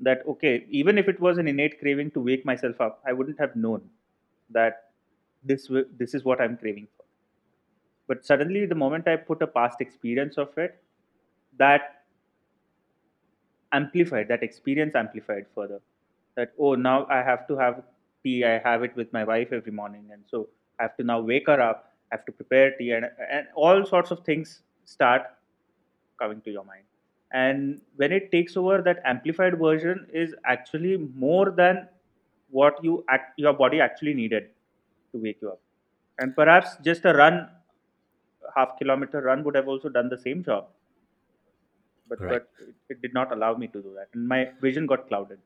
that, 0.00 0.22
okay, 0.28 0.66
even 0.68 0.98
if 0.98 1.08
it 1.08 1.18
was 1.18 1.38
an 1.38 1.48
innate 1.48 1.80
craving 1.80 2.10
to 2.10 2.20
wake 2.20 2.44
myself 2.44 2.78
up, 2.78 3.00
I 3.06 3.14
wouldn't 3.14 3.38
have 3.40 3.56
known 3.56 3.88
that 4.50 4.90
this, 5.42 5.70
this 5.96 6.12
is 6.12 6.24
what 6.24 6.42
I'm 6.42 6.58
craving 6.58 6.88
for. 6.94 7.06
But 8.06 8.26
suddenly, 8.26 8.66
the 8.66 8.74
moment 8.74 9.08
I 9.08 9.16
put 9.16 9.40
a 9.40 9.46
past 9.46 9.80
experience 9.80 10.36
of 10.36 10.58
it, 10.58 10.82
that 11.56 12.02
amplified, 13.72 14.28
that 14.28 14.42
experience 14.42 14.94
amplified 14.94 15.46
further. 15.54 15.80
That, 16.36 16.52
oh, 16.58 16.74
now 16.74 17.06
I 17.08 17.22
have 17.22 17.48
to 17.48 17.56
have 17.56 17.82
tea, 18.22 18.44
I 18.44 18.58
have 18.58 18.82
it 18.82 18.94
with 18.94 19.10
my 19.14 19.24
wife 19.24 19.52
every 19.52 19.72
morning. 19.72 20.10
And 20.12 20.22
so 20.30 20.50
I 20.78 20.82
have 20.82 20.98
to 20.98 21.02
now 21.02 21.22
wake 21.22 21.46
her 21.46 21.62
up, 21.62 21.94
I 22.12 22.16
have 22.16 22.26
to 22.26 22.32
prepare 22.32 22.76
tea, 22.76 22.90
and, 22.90 23.06
and 23.30 23.46
all 23.54 23.86
sorts 23.86 24.10
of 24.10 24.22
things 24.26 24.60
start 24.84 25.22
coming 26.18 26.40
to 26.42 26.50
your 26.50 26.64
mind. 26.64 26.84
And 27.32 27.80
when 27.96 28.12
it 28.12 28.32
takes 28.32 28.56
over, 28.56 28.80
that 28.82 29.00
amplified 29.04 29.58
version 29.58 30.06
is 30.12 30.34
actually 30.44 30.96
more 31.14 31.50
than 31.50 31.88
what 32.50 32.82
you 32.82 33.04
act, 33.08 33.38
your 33.38 33.52
body 33.52 33.80
actually 33.80 34.14
needed 34.14 34.48
to 35.12 35.18
wake 35.18 35.38
you 35.42 35.50
up. 35.50 35.60
And 36.18 36.34
perhaps 36.34 36.76
just 36.82 37.04
a 37.04 37.12
run, 37.12 37.48
half 38.56 38.78
kilometer 38.78 39.20
run, 39.20 39.44
would 39.44 39.54
have 39.54 39.68
also 39.68 39.88
done 39.88 40.08
the 40.08 40.18
same 40.18 40.42
job. 40.42 40.68
But 42.08 42.20
right 42.20 42.30
but 42.30 42.48
it, 42.66 42.74
it 42.88 43.02
did 43.02 43.14
not 43.14 43.32
allow 43.32 43.54
me 43.56 43.66
to 43.68 43.82
do 43.82 43.94
that, 43.94 44.08
and 44.14 44.26
my 44.26 44.50
vision 44.60 44.86
got 44.86 45.08
clouded. 45.08 45.38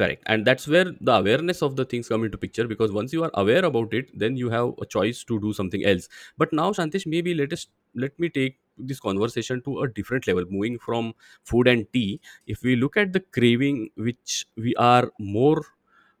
correct 0.00 0.22
and 0.34 0.46
that's 0.48 0.66
where 0.72 0.90
the 1.08 1.12
awareness 1.12 1.62
of 1.66 1.76
the 1.78 1.84
things 1.84 2.08
come 2.08 2.24
into 2.26 2.38
picture 2.42 2.66
because 2.68 2.92
once 2.98 3.12
you 3.16 3.24
are 3.26 3.30
aware 3.42 3.64
about 3.68 3.94
it 3.98 4.12
then 4.22 4.36
you 4.42 4.50
have 4.54 4.70
a 4.84 4.86
choice 4.94 5.22
to 5.30 5.38
do 5.40 5.52
something 5.58 5.84
else 5.92 6.08
but 6.42 6.52
now 6.60 6.66
Shantesh 6.78 7.06
maybe 7.14 7.34
let 7.40 7.52
us 7.56 7.66
let 8.04 8.18
me 8.24 8.30
take 8.38 8.56
this 8.78 9.00
conversation 9.00 9.62
to 9.62 9.80
a 9.82 9.88
different 9.88 10.26
level 10.26 10.44
moving 10.48 10.78
from 10.78 11.14
food 11.44 11.68
and 11.68 11.86
tea. 11.92 12.20
If 12.46 12.62
we 12.62 12.76
look 12.76 12.96
at 12.96 13.12
the 13.12 13.20
craving 13.20 13.90
which 13.96 14.46
we 14.56 14.74
are 14.76 15.10
more 15.18 15.62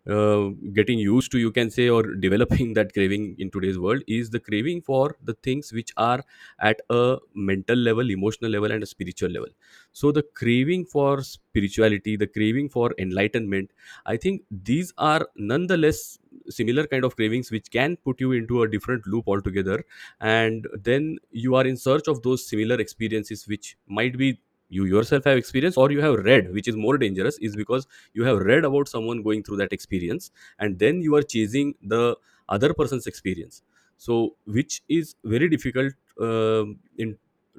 uh, 0.08 0.48
getting 0.72 0.98
used 0.98 1.30
to 1.32 1.38
you 1.38 1.50
can 1.50 1.70
say 1.70 1.88
or 1.88 2.02
developing 2.26 2.74
that 2.74 2.92
craving 2.92 3.36
in 3.38 3.50
today's 3.50 3.78
world 3.78 4.02
is 4.06 4.30
the 4.30 4.40
craving 4.40 4.82
for 4.82 5.16
the 5.22 5.34
things 5.34 5.72
which 5.72 5.92
are 5.96 6.22
at 6.60 6.80
a 6.90 7.18
mental 7.34 7.76
level 7.76 8.10
emotional 8.10 8.50
level 8.50 8.70
and 8.72 8.82
a 8.82 8.86
spiritual 8.86 9.30
level. 9.30 9.48
So 9.92 10.10
the 10.12 10.22
craving 10.22 10.86
for 10.86 11.22
spirituality 11.22 12.16
the 12.16 12.26
craving 12.26 12.68
for 12.70 12.94
enlightenment 12.98 13.70
i 14.06 14.16
think 14.16 14.42
these 14.50 14.92
are 14.96 15.26
nonetheless 15.36 16.18
similar 16.48 16.86
kind 16.86 17.04
of 17.04 17.16
cravings 17.16 17.50
which 17.50 17.70
can 17.70 17.96
put 17.96 18.20
you 18.20 18.32
into 18.32 18.62
a 18.62 18.68
different 18.68 19.06
loop 19.06 19.28
altogether. 19.28 19.84
And 20.20 20.66
then 20.74 21.18
you 21.30 21.54
are 21.54 21.66
in 21.66 21.76
search 21.76 22.08
of 22.08 22.22
those 22.22 22.46
similar 22.46 22.76
experiences 22.76 23.46
which 23.46 23.76
might 23.86 24.16
be 24.16 24.40
you 24.72 24.84
yourself 24.84 25.24
have 25.24 25.36
experienced 25.36 25.78
or 25.78 25.90
you 25.92 26.00
have 26.00 26.14
read 26.24 26.52
which 26.52 26.68
is 26.68 26.76
more 26.76 26.96
dangerous 26.98 27.38
is 27.38 27.56
because 27.56 27.86
you 28.14 28.24
have 28.24 28.38
read 28.38 28.64
about 28.64 28.88
someone 28.88 29.22
going 29.22 29.42
through 29.42 29.56
that 29.58 29.72
experience 29.72 30.30
and 30.58 30.78
then 30.78 31.00
you 31.02 31.14
are 31.16 31.22
chasing 31.22 31.74
the 31.82 32.16
other 32.48 32.72
person's 32.74 33.06
experience. 33.06 33.62
So 33.96 34.36
which 34.46 34.82
is 34.88 35.14
very 35.24 35.48
difficult 35.48 35.92
um 36.20 36.78
in 36.98 37.16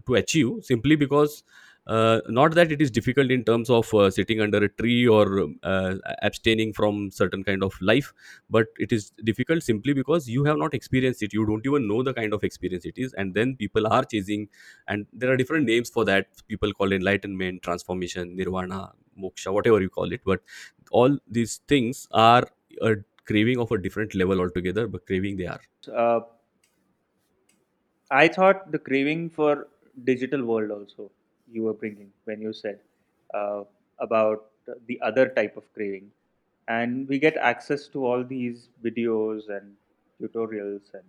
to 0.07 0.15
achieve 0.15 0.49
simply 0.63 0.95
because 0.95 1.43
uh, 1.87 2.21
not 2.29 2.53
that 2.55 2.71
it 2.71 2.81
is 2.81 2.89
difficult 2.89 3.29
in 3.29 3.43
terms 3.43 3.69
of 3.69 3.93
uh, 3.93 4.09
sitting 4.09 4.39
under 4.39 4.63
a 4.63 4.69
tree 4.69 5.07
or 5.07 5.49
uh, 5.63 5.95
abstaining 6.21 6.71
from 6.73 7.11
certain 7.11 7.43
kind 7.43 7.63
of 7.63 7.73
life 7.81 8.13
but 8.49 8.67
it 8.77 8.91
is 8.91 9.11
difficult 9.23 9.61
simply 9.63 9.93
because 9.93 10.29
you 10.29 10.43
have 10.45 10.57
not 10.57 10.73
experienced 10.73 11.21
it. 11.21 11.33
You 11.33 11.45
don't 11.45 11.65
even 11.65 11.87
know 11.87 12.01
the 12.01 12.13
kind 12.13 12.33
of 12.33 12.43
experience 12.43 12.85
it 12.85 12.97
is 12.97 13.13
and 13.13 13.33
then 13.33 13.55
people 13.57 13.87
are 13.87 14.03
chasing 14.05 14.47
and 14.87 15.05
there 15.11 15.31
are 15.31 15.37
different 15.37 15.65
names 15.65 15.89
for 15.89 16.05
that. 16.05 16.27
People 16.47 16.71
call 16.73 16.93
enlightenment 16.93 17.61
transformation 17.63 18.35
nirvana 18.35 18.91
moksha 19.21 19.51
whatever 19.51 19.81
you 19.81 19.89
call 19.89 20.11
it. 20.13 20.21
But 20.25 20.41
all 20.91 21.17
these 21.29 21.57
things 21.67 22.07
are 22.11 22.47
a 22.81 22.95
craving 23.25 23.59
of 23.59 23.71
a 23.71 23.77
different 23.77 24.15
level 24.15 24.39
altogether 24.39 24.87
but 24.87 25.05
craving 25.05 25.37
they 25.37 25.47
are. 25.47 25.61
Uh, 25.93 26.21
I 28.09 28.27
thought 28.27 28.71
the 28.71 28.79
craving 28.79 29.29
for 29.31 29.67
digital 30.03 30.45
world 30.45 30.71
also 30.71 31.11
you 31.51 31.63
were 31.63 31.73
bringing 31.73 32.11
when 32.25 32.41
you 32.41 32.53
said 32.53 32.79
uh, 33.33 33.63
about 33.99 34.45
the 34.87 34.99
other 35.01 35.27
type 35.29 35.57
of 35.57 35.71
craving, 35.73 36.09
and 36.67 37.07
we 37.07 37.19
get 37.19 37.35
access 37.37 37.87
to 37.89 38.05
all 38.05 38.23
these 38.23 38.69
videos 38.83 39.49
and 39.49 39.75
tutorials 40.21 40.93
and 40.93 41.03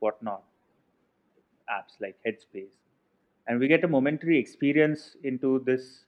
whatnot 0.00 0.42
apps 1.70 1.94
like 2.00 2.16
Headspace, 2.26 2.74
and 3.46 3.58
we 3.58 3.68
get 3.68 3.84
a 3.84 3.88
momentary 3.88 4.38
experience 4.38 5.16
into 5.24 5.60
this 5.66 6.04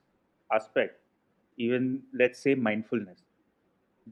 aspect. 0.51 0.99
Even 1.57 2.01
let's 2.13 2.39
say 2.39 2.53
mindfulness 2.55 3.19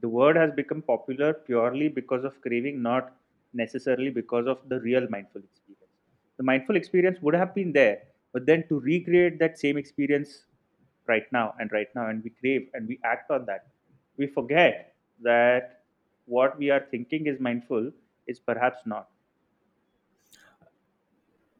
the 0.00 0.08
word 0.08 0.36
has 0.36 0.52
become 0.52 0.82
popular 0.82 1.34
purely 1.34 1.88
because 1.88 2.24
of 2.24 2.40
craving, 2.42 2.82
not 2.82 3.12
necessarily 3.54 4.10
because 4.10 4.46
of 4.46 4.58
the 4.68 4.80
real 4.80 5.06
mindful 5.10 5.42
experience. 5.42 5.92
The 6.38 6.44
mindful 6.44 6.76
experience 6.76 7.18
would 7.22 7.34
have 7.34 7.54
been 7.54 7.72
there, 7.72 8.02
but 8.32 8.46
then 8.46 8.64
to 8.68 8.80
recreate 8.80 9.38
that 9.38 9.58
same 9.58 9.76
experience 9.76 10.44
right 11.06 11.30
now 11.32 11.54
and 11.58 11.70
right 11.72 11.88
now, 11.94 12.08
and 12.08 12.22
we 12.24 12.30
crave 12.30 12.68
and 12.74 12.88
we 12.88 12.98
act 13.04 13.30
on 13.30 13.46
that, 13.46 13.66
we 14.16 14.26
forget 14.26 14.94
that 15.22 15.82
what 16.26 16.58
we 16.58 16.70
are 16.70 16.86
thinking 16.90 17.26
is 17.26 17.40
mindful 17.40 17.90
is 18.26 18.40
perhaps 18.40 18.78
not. 18.86 19.08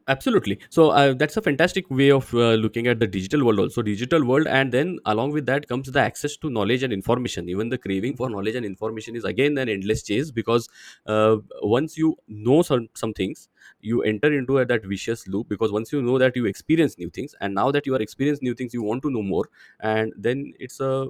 Absolutely. 0.09 0.57
So 0.69 0.91
uh, 0.91 1.13
that's 1.13 1.35
a 1.35 1.41
fantastic 1.41 1.89
way 1.91 2.11
of 2.11 2.33
uh, 2.33 2.53
looking 2.53 2.87
at 2.87 2.97
the 3.01 3.07
digital 3.07 3.43
world 3.45 3.59
also. 3.59 3.81
Digital 3.81 4.23
world, 4.23 4.47
and 4.47 4.71
then 4.71 4.99
along 5.05 5.31
with 5.31 5.45
that 5.47 5.67
comes 5.67 5.91
the 5.91 5.99
access 5.99 6.37
to 6.37 6.49
knowledge 6.49 6.81
and 6.83 6.93
information. 6.93 7.49
Even 7.49 7.67
the 7.67 7.77
craving 7.77 8.15
for 8.15 8.29
knowledge 8.29 8.55
and 8.55 8.65
information 8.65 9.17
is 9.17 9.25
again 9.25 9.57
an 9.57 9.67
endless 9.67 10.03
chase 10.03 10.31
because 10.31 10.69
uh, 11.07 11.35
once 11.61 11.97
you 11.97 12.15
know 12.29 12.61
some 12.61 12.87
some 12.93 13.13
things, 13.13 13.49
you 13.81 14.01
enter 14.01 14.31
into 14.31 14.59
a, 14.59 14.65
that 14.65 14.85
vicious 14.85 15.27
loop. 15.27 15.49
Because 15.49 15.73
once 15.73 15.91
you 15.91 16.01
know 16.01 16.17
that 16.17 16.37
you 16.37 16.45
experience 16.45 16.97
new 16.97 17.09
things, 17.09 17.35
and 17.41 17.53
now 17.53 17.69
that 17.71 17.85
you 17.85 17.93
are 17.93 18.01
experiencing 18.01 18.45
new 18.45 18.53
things, 18.55 18.73
you 18.73 18.83
want 18.83 19.01
to 19.03 19.09
know 19.11 19.21
more, 19.23 19.49
and 19.81 20.13
then 20.17 20.53
it's 20.57 20.79
a 20.79 21.07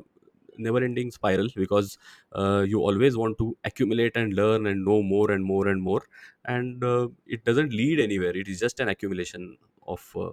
never 0.58 0.84
ending 0.84 1.12
spiral 1.12 1.48
because 1.56 1.98
uh, 2.34 2.66
you 2.68 2.80
always 2.80 3.18
want 3.18 3.38
to 3.38 3.58
accumulate 3.64 4.16
and 4.16 4.34
learn 4.34 4.68
and 4.68 4.84
know 4.86 5.02
more 5.04 5.32
and 5.32 5.44
more 5.44 5.68
and 5.68 5.82
more 5.82 6.02
and 6.46 6.84
uh, 6.84 7.08
it 7.26 7.44
doesn't 7.44 7.72
lead 7.72 8.00
anywhere 8.00 8.36
it 8.36 8.48
is 8.48 8.60
just 8.60 8.80
an 8.80 8.90
accumulation 8.90 9.58
of 9.88 10.16
uh, 10.16 10.30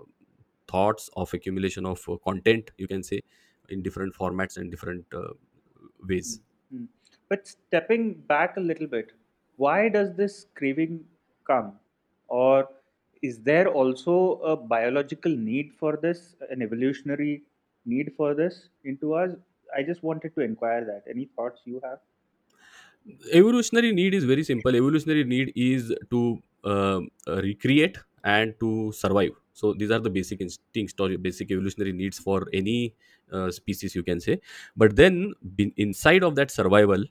thoughts 0.68 1.10
of 1.16 1.32
accumulation 1.34 1.86
of 1.86 2.06
uh, 2.08 2.16
content 2.24 2.70
you 2.78 2.88
can 2.88 3.02
say 3.02 3.20
in 3.68 3.82
different 3.82 4.14
formats 4.14 4.56
and 4.56 4.70
different 4.70 5.06
uh, 5.14 5.32
ways 6.08 6.40
Mm. 6.74 6.88
But 7.28 7.46
stepping 7.46 8.14
back 8.14 8.56
a 8.56 8.60
little 8.60 8.86
bit, 8.86 9.12
why 9.56 9.88
does 9.88 10.14
this 10.14 10.46
craving 10.54 11.04
come? 11.46 11.78
Or 12.28 12.68
is 13.22 13.40
there 13.40 13.68
also 13.68 14.40
a 14.40 14.56
biological 14.56 15.30
need 15.30 15.72
for 15.72 15.96
this, 15.96 16.36
an 16.50 16.62
evolutionary 16.62 17.42
need 17.86 18.12
for 18.16 18.34
this 18.34 18.68
into 18.84 19.14
us? 19.14 19.36
I 19.74 19.82
just 19.82 20.02
wanted 20.02 20.34
to 20.36 20.40
inquire 20.40 20.84
that. 20.86 21.04
Any 21.08 21.26
thoughts 21.26 21.62
you 21.66 21.80
have? 21.84 22.00
evolutionary 23.32 23.92
need 23.92 24.14
is 24.14 24.24
very 24.24 24.42
simple 24.44 24.74
evolutionary 24.74 25.24
need 25.24 25.52
is 25.54 25.92
to 26.10 26.42
uh, 26.64 27.00
recreate 27.42 27.98
and 28.24 28.54
to 28.60 28.92
survive 28.92 29.32
so 29.52 29.74
these 29.74 29.90
are 29.90 29.98
the 29.98 30.10
basic 30.10 30.40
instincts 30.40 30.94
or 30.98 31.08
basic 31.18 31.50
evolutionary 31.50 31.92
needs 31.92 32.18
for 32.18 32.46
any 32.52 32.94
uh, 33.32 33.50
species 33.50 33.94
you 33.94 34.02
can 34.02 34.20
say 34.20 34.40
but 34.76 34.96
then 34.96 35.32
inside 35.76 36.22
of 36.22 36.34
that 36.34 36.50
survival 36.50 37.04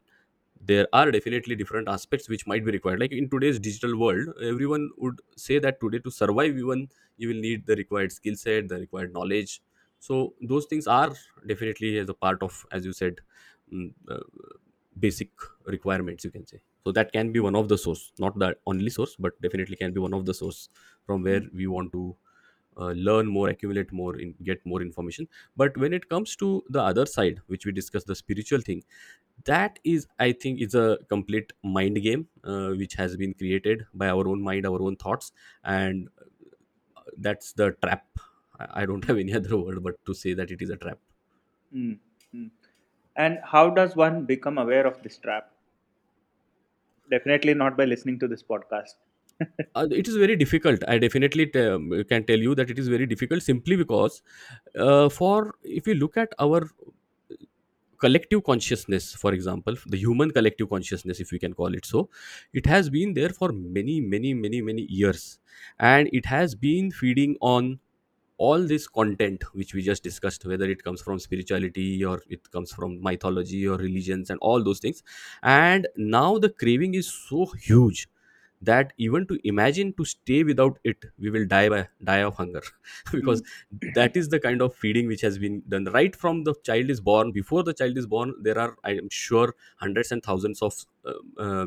there 0.62 0.88
are 0.94 1.12
definitely 1.12 1.56
different 1.56 1.88
aspects 1.90 2.30
which 2.30 2.48
might 2.48 2.66
be 2.66 2.72
required 2.72 3.00
like 3.00 3.12
in 3.12 3.30
today's 3.30 3.60
digital 3.60 3.98
world 4.00 4.28
everyone 4.44 4.90
would 4.98 5.20
say 5.36 5.60
that 5.60 5.80
today 5.80 6.00
to 6.00 6.12
survive 6.12 6.58
even 6.58 6.88
you 7.18 7.28
will 7.30 7.42
need 7.48 7.66
the 7.68 7.76
required 7.76 8.12
skill 8.12 8.36
set 8.36 8.70
the 8.70 8.80
required 8.80 9.14
knowledge 9.14 9.62
so 10.08 10.18
those 10.52 10.66
things 10.72 10.88
are 10.88 11.12
definitely 11.52 11.98
as 12.04 12.10
a 12.10 12.14
part 12.26 12.42
of 12.48 12.66
as 12.72 12.86
you 12.86 12.94
said 12.94 13.22
mm, 13.72 13.94
uh, 14.10 14.24
basic 15.00 15.32
requirements 15.66 16.24
you 16.24 16.32
can 16.32 16.46
say 16.46 16.60
so 16.86 16.92
that 16.92 17.12
can 17.12 17.32
be 17.32 17.40
one 17.40 17.56
of 17.56 17.68
the 17.70 17.78
source 17.78 18.12
not 18.20 18.38
the 18.44 18.56
only 18.68 18.90
source 18.90 19.16
but 19.18 19.40
definitely 19.42 19.76
can 19.76 19.94
be 19.94 20.00
one 20.00 20.14
of 20.14 20.26
the 20.26 20.34
source 20.34 20.70
from 21.06 21.24
where 21.24 21.42
Mm. 21.42 21.50
we 21.54 21.68
want 21.68 21.92
to 21.92 22.16
uh, 22.78 22.92
learn 23.08 23.28
more 23.28 23.50
accumulate 23.50 23.92
more 23.92 24.18
in, 24.20 24.34
get 24.44 24.66
more 24.66 24.82
information 24.82 25.28
but 25.56 25.78
when 25.78 25.94
it 25.94 26.10
comes 26.10 26.36
to 26.36 26.64
the 26.70 26.82
other 26.82 27.06
side 27.06 27.40
which 27.48 27.66
we 27.66 27.72
discussed 27.72 28.08
the 28.08 28.16
spiritual 28.16 28.62
thing 28.62 28.84
that 29.46 29.80
is 29.84 30.08
i 30.20 30.32
think 30.32 30.62
is 30.62 30.76
a 30.76 31.00
complete 31.10 31.54
mind 31.64 32.02
game 32.02 32.28
uh, 32.44 32.70
which 32.72 32.96
has 32.96 33.18
been 33.18 33.34
created 33.34 33.86
by 33.94 34.10
our 34.10 34.28
own 34.28 34.42
mind 34.42 34.66
our 34.66 34.82
own 34.82 34.96
thoughts 34.96 35.32
and 35.64 36.10
uh, 36.98 37.04
that's 37.18 37.54
the 37.54 37.72
trap 37.84 38.08
i 38.74 38.86
don't 38.86 39.06
have 39.06 39.18
any 39.18 39.34
other 39.42 39.58
word 39.58 39.84
but 39.84 40.06
to 40.06 40.14
say 40.14 40.34
that 40.34 40.52
it 40.52 40.62
is 40.62 40.70
a 40.70 40.78
trap 40.78 41.00
Mm, 41.76 41.98
mm. 42.36 42.50
And 43.16 43.40
how 43.44 43.70
does 43.70 43.96
one 43.96 44.26
become 44.26 44.58
aware 44.58 44.86
of 44.86 45.02
this 45.04 45.18
trap? 45.18 45.52
Definitely 47.10 47.54
not 47.54 47.78
by 47.78 47.86
listening 47.86 48.20
to 48.20 48.28
this 48.28 48.44
podcast. 48.44 48.96
uh, 49.76 49.88
it 49.90 50.08
is 50.08 50.16
very 50.16 50.36
difficult 50.36 50.84
i 50.88 51.00
definitely 51.00 51.48
t- 51.48 51.60
um, 51.60 51.92
can 52.08 52.24
tell 52.24 52.38
you 52.38 52.54
that 52.54 52.70
it 52.70 52.78
is 52.78 52.88
very 52.88 53.08
difficult 53.08 53.42
simply 53.42 53.76
because 53.76 54.22
uh, 54.78 55.10
for 55.10 55.56
if 55.64 55.88
you 55.88 55.96
look 55.96 56.18
at 56.18 56.32
our 56.40 56.70
collective 57.98 58.44
consciousness 58.44 59.16
for 59.16 59.34
example 59.34 59.76
the 59.88 59.98
human 59.98 60.30
collective 60.30 60.70
consciousness 60.70 61.20
if 61.20 61.32
we 61.32 61.40
can 61.40 61.52
call 61.52 61.74
it 61.74 61.84
so 61.84 62.10
it 62.54 62.68
has 62.68 62.92
been 62.92 63.16
there 63.16 63.30
for 63.30 63.52
many 63.52 64.00
many 64.00 64.36
many 64.36 64.62
many 64.62 64.84
years 64.84 65.40
and 65.80 66.08
it 66.14 66.28
has 66.28 66.54
been 66.54 66.92
feeding 66.92 67.36
on 67.42 67.80
all 68.48 68.66
this 68.72 68.88
content 68.88 69.44
which 69.54 69.74
we 69.74 69.82
just 69.88 70.04
discussed 70.04 70.46
whether 70.46 70.66
it 70.76 70.84
comes 70.84 71.02
from 71.02 71.20
spirituality 71.20 72.04
or 72.04 72.22
it 72.30 72.50
comes 72.52 72.72
from 72.72 73.02
mythology 73.02 73.68
or 73.68 73.78
religions 73.78 74.30
and 74.30 74.40
all 74.42 74.64
those 74.64 74.80
things. 74.80 75.04
And 75.44 75.88
now 75.98 76.38
the 76.38 76.50
craving 76.50 76.96
is 76.96 77.08
so 77.12 77.46
huge 77.70 78.08
that 78.62 78.94
even 78.98 79.28
to 79.28 79.38
imagine 79.48 79.94
to 79.94 80.06
stay 80.06 80.44
without 80.44 80.80
it 80.86 81.06
we 81.20 81.30
will 81.30 81.46
die 81.46 81.68
by 81.70 81.88
die 82.04 82.22
of 82.24 82.36
hunger. 82.36 82.62
Because 83.12 83.42
Mm, 83.74 83.94
that 83.96 84.16
is 84.16 84.30
the 84.30 84.40
kind 84.40 84.62
of 84.62 84.74
feeding 84.76 85.08
which 85.08 85.22
has 85.22 85.38
been 85.38 85.62
done. 85.68 85.86
Right 85.86 86.16
from 86.16 86.44
the 86.44 86.54
child 86.64 86.90
is 86.90 87.02
born 87.02 87.32
before 87.32 87.64
the 87.64 87.74
child 87.74 87.98
is 87.98 88.06
born 88.08 88.34
there 88.42 88.58
are 88.60 88.76
i 88.84 88.92
am 88.92 89.10
sure 89.10 89.56
hundreds 89.78 90.12
and 90.12 90.24
thousands 90.24 90.62
of 90.62 90.74
uh, 91.06 91.14
uh, 91.46 91.66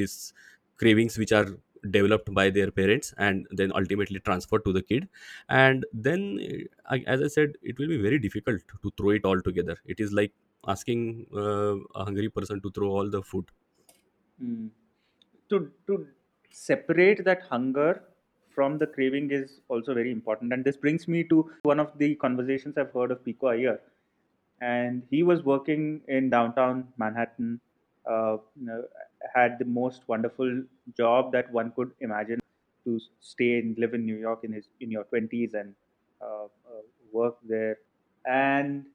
these 0.00 0.32
cravings 0.76 1.18
which 1.18 1.32
are 1.32 1.46
developed 1.92 2.32
by 2.34 2.48
their 2.50 2.70
parents 2.70 3.14
and 3.18 3.46
then 3.50 3.72
ultimately 3.74 4.20
transferred 4.20 4.64
to 4.64 4.72
the 4.72 4.82
kid 4.82 5.08
and 5.48 5.86
then 5.92 6.38
as 7.06 7.22
i 7.22 7.28
said 7.28 7.56
it 7.62 7.78
will 7.78 7.88
be 7.88 8.00
very 8.08 8.18
difficult 8.18 8.60
to 8.82 8.92
throw 8.96 9.10
it 9.10 9.24
all 9.24 9.40
together 9.40 9.76
it 9.84 10.00
is 10.00 10.12
like 10.12 10.32
asking 10.68 11.26
uh, 11.34 11.76
a 12.00 12.04
hungry 12.04 12.28
person 12.28 12.60
to 12.60 12.70
throw 12.70 12.88
all 12.88 13.08
the 13.08 13.22
food 13.22 13.46
mm. 14.42 14.68
To 15.48 15.70
to 15.86 16.08
separate 16.50 17.24
that 17.24 17.42
hunger 17.48 18.02
from 18.56 18.78
the 18.78 18.86
craving 18.86 19.30
is 19.30 19.60
also 19.68 19.94
very 19.94 20.10
important. 20.10 20.52
And 20.52 20.64
this 20.64 20.76
brings 20.76 21.06
me 21.06 21.22
to 21.24 21.50
one 21.62 21.78
of 21.78 21.96
the 21.98 22.14
conversations 22.16 22.78
I've 22.78 22.92
heard 22.92 23.10
of 23.10 23.24
Pico 23.24 23.48
Iyer. 23.48 23.78
And 24.60 25.02
he 25.10 25.22
was 25.22 25.44
working 25.44 26.00
in 26.08 26.30
downtown 26.30 26.88
Manhattan, 26.96 27.60
uh, 28.10 28.38
had 29.34 29.58
the 29.58 29.64
most 29.64 30.02
wonderful 30.08 30.62
job 30.96 31.32
that 31.32 31.50
one 31.52 31.72
could 31.72 31.92
imagine 32.00 32.40
to 32.84 33.00
stay 33.20 33.58
and 33.58 33.76
live 33.78 33.94
in 33.94 34.04
New 34.06 34.16
York 34.16 34.44
in 34.44 34.52
his 34.52 34.68
in 34.80 34.90
your 34.90 35.04
twenties 35.04 35.54
and 35.54 35.74
uh, 36.22 36.44
uh, 36.44 36.82
work 37.12 37.36
there. 37.48 37.78
And 38.26 38.86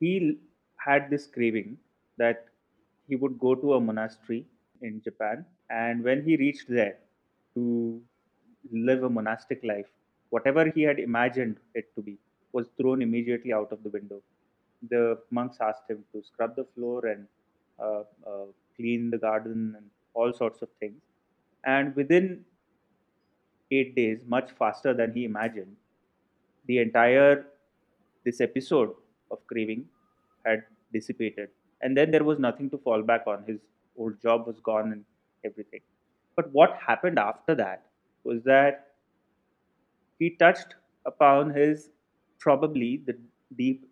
he 0.00 0.38
had 0.76 1.10
this 1.10 1.26
craving 1.26 1.78
that 2.18 2.46
he 3.08 3.16
would 3.16 3.38
go 3.38 3.54
to 3.54 3.74
a 3.74 3.80
monastery 3.80 4.46
in 4.82 5.00
Japan, 5.02 5.44
and 5.70 6.02
when 6.02 6.22
he 6.24 6.36
reached 6.36 6.68
there 6.68 6.96
to 7.54 8.00
live 8.72 9.02
a 9.04 9.10
monastic 9.10 9.62
life, 9.64 9.86
whatever 10.30 10.70
he 10.70 10.82
had 10.82 10.98
imagined 10.98 11.56
it 11.74 11.94
to 11.94 12.02
be 12.02 12.18
was 12.52 12.66
thrown 12.78 13.02
immediately 13.02 13.52
out 13.52 13.72
of 13.72 13.82
the 13.82 13.90
window. 13.90 14.22
The 14.90 15.18
monks 15.30 15.58
asked 15.60 15.88
him 15.88 16.04
to 16.12 16.22
scrub 16.22 16.56
the 16.56 16.64
floor 16.74 17.06
and 17.06 17.26
uh, 17.78 18.02
uh, 18.26 18.46
clean 18.76 19.10
the 19.10 19.18
garden 19.18 19.74
and 19.76 19.86
all 20.14 20.32
sorts 20.32 20.62
of 20.62 20.68
things. 20.80 21.00
And 21.64 21.94
within 21.96 22.44
eight 23.70 23.94
days, 23.96 24.20
much 24.26 24.50
faster 24.52 24.94
than 24.94 25.12
he 25.12 25.24
imagined, 25.24 25.76
the 26.66 26.78
entire 26.78 27.46
this 28.24 28.40
episode 28.40 28.94
of 29.30 29.46
craving 29.46 29.86
had 30.46 30.64
dissipated. 30.92 31.48
And 31.82 31.96
then 31.96 32.10
there 32.10 32.24
was 32.24 32.38
nothing 32.38 32.70
to 32.70 32.78
fall 32.78 33.02
back 33.02 33.26
on. 33.26 33.44
His 33.46 33.60
old 33.98 34.20
job 34.22 34.46
was 34.46 34.60
gone 34.60 34.92
and 34.92 35.04
everything. 35.44 35.80
But 36.36 36.50
what 36.52 36.78
happened 36.86 37.18
after 37.18 37.54
that 37.54 37.86
was 38.24 38.42
that 38.44 38.92
he 40.18 40.30
touched 40.30 40.74
upon 41.04 41.50
his 41.50 41.90
probably 42.38 43.02
the 43.06 43.18
deep 43.56 43.86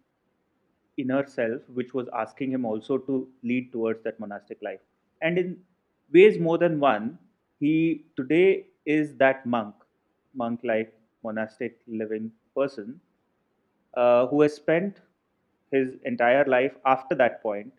inner 0.98 1.26
self 1.26 1.62
which 1.80 1.94
was 1.94 2.08
asking 2.22 2.50
him 2.52 2.64
also 2.64 2.98
to 2.98 3.28
lead 3.42 3.72
towards 3.72 4.02
that 4.04 4.18
monastic 4.20 4.62
life 4.62 4.80
and 5.22 5.38
in 5.38 5.56
ways 6.12 6.38
more 6.38 6.58
than 6.58 6.78
one 6.80 7.18
he 7.60 8.04
today 8.16 8.66
is 8.84 9.14
that 9.16 9.46
monk 9.46 9.74
monk 10.34 10.60
like 10.64 10.92
monastic 11.24 11.78
living 11.86 12.30
person 12.54 13.00
uh, 13.94 14.26
who 14.26 14.40
has 14.42 14.54
spent 14.54 15.00
his 15.70 15.94
entire 16.04 16.44
life 16.44 16.74
after 16.84 17.14
that 17.14 17.42
point 17.42 17.72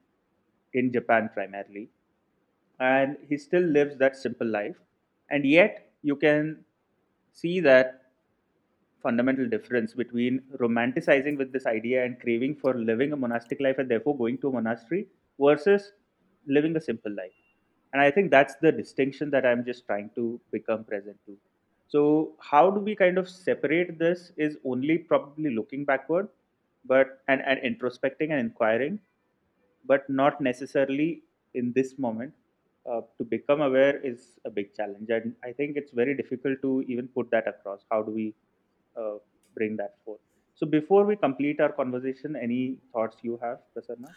in 0.73 0.91
Japan 0.91 1.29
primarily, 1.33 1.89
and 2.79 3.17
he 3.29 3.37
still 3.37 3.61
lives 3.63 3.97
that 3.97 4.15
simple 4.17 4.47
life. 4.47 4.75
And 5.29 5.45
yet, 5.45 5.91
you 6.03 6.15
can 6.15 6.65
see 7.33 7.59
that 7.61 8.02
fundamental 9.03 9.47
difference 9.47 9.93
between 9.93 10.41
romanticizing 10.59 11.37
with 11.37 11.51
this 11.51 11.65
idea 11.67 12.03
and 12.05 12.19
craving 12.19 12.55
for 12.55 12.73
living 12.73 13.13
a 13.13 13.17
monastic 13.17 13.59
life 13.61 13.77
and 13.77 13.89
therefore 13.89 14.17
going 14.17 14.37
to 14.39 14.49
a 14.49 14.51
monastery 14.51 15.07
versus 15.39 15.91
living 16.47 16.75
a 16.75 16.81
simple 16.81 17.11
life. 17.13 17.39
And 17.93 18.01
I 18.01 18.09
think 18.09 18.31
that's 18.31 18.55
the 18.55 18.71
distinction 18.71 19.29
that 19.31 19.45
I'm 19.45 19.63
just 19.65 19.85
trying 19.85 20.09
to 20.15 20.39
become 20.51 20.83
present 20.83 21.17
to. 21.27 21.37
So, 21.87 22.33
how 22.39 22.71
do 22.71 22.79
we 22.79 22.95
kind 22.95 23.19
of 23.19 23.29
separate 23.29 23.99
this 23.99 24.31
is 24.35 24.57
only 24.65 24.97
probably 24.97 25.53
looking 25.53 25.85
backward, 25.85 26.27
but 26.85 27.21
and, 27.27 27.41
and 27.45 27.59
introspecting 27.61 28.31
and 28.31 28.39
inquiring, 28.39 28.99
but 29.85 30.09
not 30.09 30.41
necessarily 30.41 31.23
in 31.53 31.73
this 31.73 31.97
moment. 31.99 32.33
Uh, 32.91 32.99
to 33.17 33.23
become 33.23 33.61
aware 33.61 33.97
is 33.99 34.37
a 34.43 34.49
big 34.49 34.75
challenge, 34.75 35.09
and 35.09 35.33
I 35.41 35.53
think 35.53 35.77
it's 35.77 35.93
very 35.93 36.13
difficult 36.17 36.61
to 36.63 36.83
even 36.89 37.07
put 37.07 37.31
that 37.31 37.47
across. 37.47 37.85
How 37.89 38.01
do 38.03 38.11
we 38.11 38.33
uh, 38.97 39.17
bring 39.55 39.77
that 39.77 39.95
forth? 40.05 40.19
So, 40.55 40.65
before 40.65 41.05
we 41.05 41.15
complete 41.15 41.59
our 41.59 41.71
conversation, 41.71 42.35
any 42.35 42.77
thoughts 42.93 43.17
you 43.21 43.39
have, 43.41 43.59
Prasanna? 43.75 44.13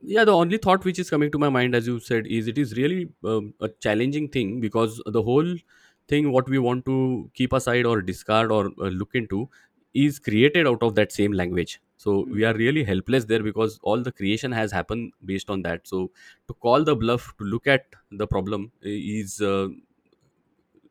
yeah 0.00 0.24
the 0.24 0.32
only 0.32 0.58
thought 0.58 0.84
which 0.84 0.98
is 0.98 1.10
coming 1.10 1.30
to 1.30 1.38
my 1.38 1.48
mind 1.48 1.74
as 1.74 1.86
you 1.86 1.98
said 2.00 2.26
is 2.26 2.48
it 2.48 2.58
is 2.58 2.76
really 2.76 3.08
um, 3.24 3.52
a 3.60 3.68
challenging 3.80 4.28
thing 4.28 4.60
because 4.60 5.00
the 5.06 5.22
whole 5.22 5.54
thing 6.08 6.30
what 6.32 6.48
we 6.48 6.58
want 6.58 6.84
to 6.86 7.30
keep 7.34 7.52
aside 7.52 7.84
or 7.86 8.00
discard 8.00 8.50
or 8.50 8.66
uh, 8.80 8.88
look 8.88 9.10
into 9.14 9.48
is 9.94 10.18
created 10.18 10.66
out 10.66 10.82
of 10.82 10.94
that 10.94 11.12
same 11.12 11.32
language 11.32 11.80
so 11.96 12.26
Hmm. 12.26 12.32
we 12.32 12.44
are 12.44 12.54
really 12.54 12.82
helpless 12.82 13.26
there 13.26 13.42
because 13.42 13.78
all 13.82 14.02
the 14.02 14.10
creation 14.12 14.52
has 14.52 14.72
happened 14.72 15.12
based 15.24 15.50
on 15.50 15.62
that 15.62 15.86
so 15.86 16.10
to 16.48 16.54
call 16.54 16.82
the 16.82 16.96
bluff 16.96 17.32
to 17.38 17.44
look 17.44 17.66
at 17.66 17.84
the 18.10 18.26
problem 18.26 18.70
is 18.82 19.40
uh, 19.40 19.68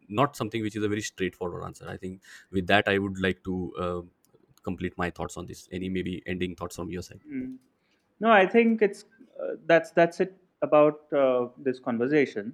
not 0.09 0.35
something 0.35 0.61
which 0.61 0.75
is 0.75 0.83
a 0.83 0.89
very 0.89 1.01
straightforward 1.01 1.63
answer 1.63 1.87
i 1.89 1.97
think 1.97 2.21
with 2.51 2.67
that 2.67 2.87
i 2.87 2.97
would 2.97 3.19
like 3.19 3.43
to 3.43 3.73
uh, 3.79 4.01
complete 4.63 4.97
my 4.97 5.09
thoughts 5.09 5.37
on 5.37 5.45
this 5.45 5.67
any 5.71 5.89
maybe 5.89 6.21
ending 6.25 6.55
thoughts 6.55 6.75
from 6.75 6.89
your 6.89 7.01
side 7.01 7.21
Hmm. 7.29 7.55
No, 8.19 8.31
I 8.31 8.45
think 8.47 8.81
it's 8.81 9.05
uh, 9.41 9.55
that's 9.65 9.91
that's 9.91 10.19
it 10.19 10.35
about 10.61 11.01
uh, 11.13 11.47
this 11.57 11.79
conversation, 11.79 12.53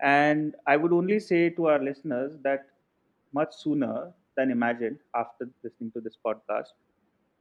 and 0.00 0.54
I 0.66 0.76
would 0.76 0.92
only 0.92 1.20
say 1.20 1.50
to 1.50 1.66
our 1.66 1.78
listeners 1.82 2.36
that 2.42 2.66
much 3.32 3.54
sooner 3.54 4.12
than 4.36 4.50
imagined 4.50 4.98
after 5.14 5.48
listening 5.62 5.90
to 5.92 6.00
this 6.00 6.16
podcast, 6.24 6.72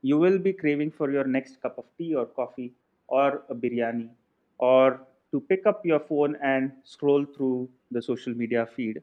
you 0.01 0.17
will 0.17 0.37
be 0.39 0.53
craving 0.53 0.91
for 0.91 1.11
your 1.11 1.23
next 1.23 1.61
cup 1.61 1.77
of 1.77 1.85
tea 1.97 2.13
or 2.15 2.25
coffee 2.25 2.73
or 3.07 3.43
a 3.49 3.55
biryani 3.55 4.09
or 4.57 5.01
to 5.31 5.39
pick 5.41 5.65
up 5.65 5.85
your 5.85 5.99
phone 5.99 6.35
and 6.43 6.71
scroll 6.83 7.25
through 7.25 7.69
the 7.91 8.01
social 8.01 8.33
media 8.33 8.67
feed. 8.75 9.01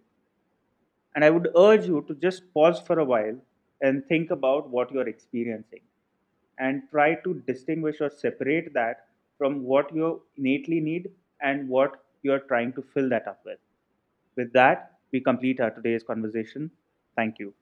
And 1.19 1.25
I 1.25 1.31
would 1.31 1.49
urge 1.57 1.85
you 1.85 2.05
to 2.07 2.15
just 2.15 2.55
pause 2.55 2.81
for 2.81 3.01
a 3.01 3.05
while 3.05 3.37
and 3.81 4.07
think 4.07 4.31
about 4.31 4.71
what 4.71 4.93
you're 4.93 5.09
experiencing 5.09 5.81
and 6.61 6.83
try 6.93 7.17
to 7.25 7.43
distinguish 7.45 8.01
or 8.01 8.09
separate 8.09 8.73
that 8.75 9.07
from 9.37 9.65
what 9.65 9.93
you 9.93 10.23
innately 10.37 10.79
need 10.79 11.11
and 11.41 11.69
what 11.69 12.05
you're 12.23 12.39
trying 12.39 12.73
to 12.75 12.85
fill 12.95 13.09
that 13.09 13.27
up 13.27 13.41
with. 13.45 13.59
With 14.37 14.53
that, 14.53 14.93
we 15.11 15.19
complete 15.19 15.59
our 15.59 15.73
today's 15.73 16.05
conversation. 16.05 16.71
Thank 17.17 17.41
you. 17.41 17.53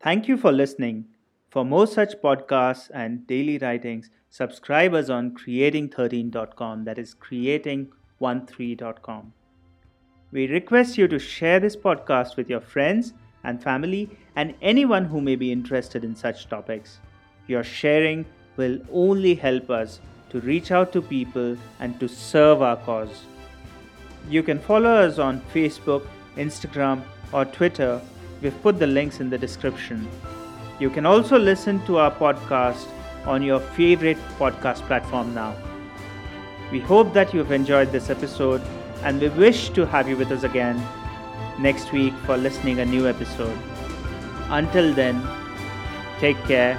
Thank 0.00 0.26
you 0.26 0.36
for 0.36 0.50
listening. 0.50 1.04
For 1.48 1.64
more 1.64 1.86
such 1.86 2.20
podcasts 2.20 2.90
and 2.92 3.24
daily 3.24 3.58
writings, 3.58 4.10
subscribe 4.30 4.94
us 4.94 5.08
on 5.08 5.36
creating13.com, 5.36 6.86
that 6.86 6.98
is 6.98 7.14
creating13.com. 7.14 9.32
We 10.32 10.46
request 10.46 10.96
you 10.96 11.08
to 11.08 11.18
share 11.18 11.58
this 11.58 11.74
podcast 11.74 12.36
with 12.36 12.48
your 12.48 12.60
friends 12.60 13.14
and 13.42 13.60
family, 13.60 14.08
and 14.36 14.54
anyone 14.62 15.04
who 15.06 15.20
may 15.20 15.34
be 15.34 15.50
interested 15.50 16.04
in 16.04 16.14
such 16.14 16.48
topics. 16.48 17.00
Your 17.48 17.64
sharing 17.64 18.26
will 18.56 18.78
only 18.92 19.34
help 19.34 19.70
us 19.70 19.98
to 20.28 20.40
reach 20.40 20.70
out 20.70 20.92
to 20.92 21.02
people 21.02 21.56
and 21.80 21.98
to 21.98 22.08
serve 22.08 22.62
our 22.62 22.76
cause. 22.76 23.24
You 24.28 24.44
can 24.44 24.60
follow 24.60 24.90
us 24.90 25.18
on 25.18 25.40
Facebook, 25.52 26.06
Instagram, 26.36 27.02
or 27.32 27.44
Twitter. 27.44 28.00
We've 28.40 28.62
put 28.62 28.78
the 28.78 28.86
links 28.86 29.18
in 29.18 29.30
the 29.30 29.38
description. 29.38 30.08
You 30.78 30.90
can 30.90 31.06
also 31.06 31.38
listen 31.38 31.84
to 31.86 31.98
our 31.98 32.12
podcast 32.12 32.86
on 33.26 33.42
your 33.42 33.58
favorite 33.58 34.18
podcast 34.38 34.86
platform 34.86 35.34
now. 35.34 35.56
We 36.70 36.78
hope 36.78 37.14
that 37.14 37.34
you've 37.34 37.50
enjoyed 37.50 37.90
this 37.90 38.10
episode 38.10 38.62
and 39.02 39.20
we 39.20 39.28
wish 39.28 39.70
to 39.70 39.86
have 39.86 40.08
you 40.08 40.16
with 40.16 40.30
us 40.30 40.42
again 40.42 40.80
next 41.58 41.92
week 41.92 42.14
for 42.26 42.36
listening 42.36 42.80
a 42.80 42.84
new 42.84 43.08
episode. 43.08 43.56
Until 44.48 44.92
then, 44.94 45.22
take 46.18 46.38
care 46.44 46.78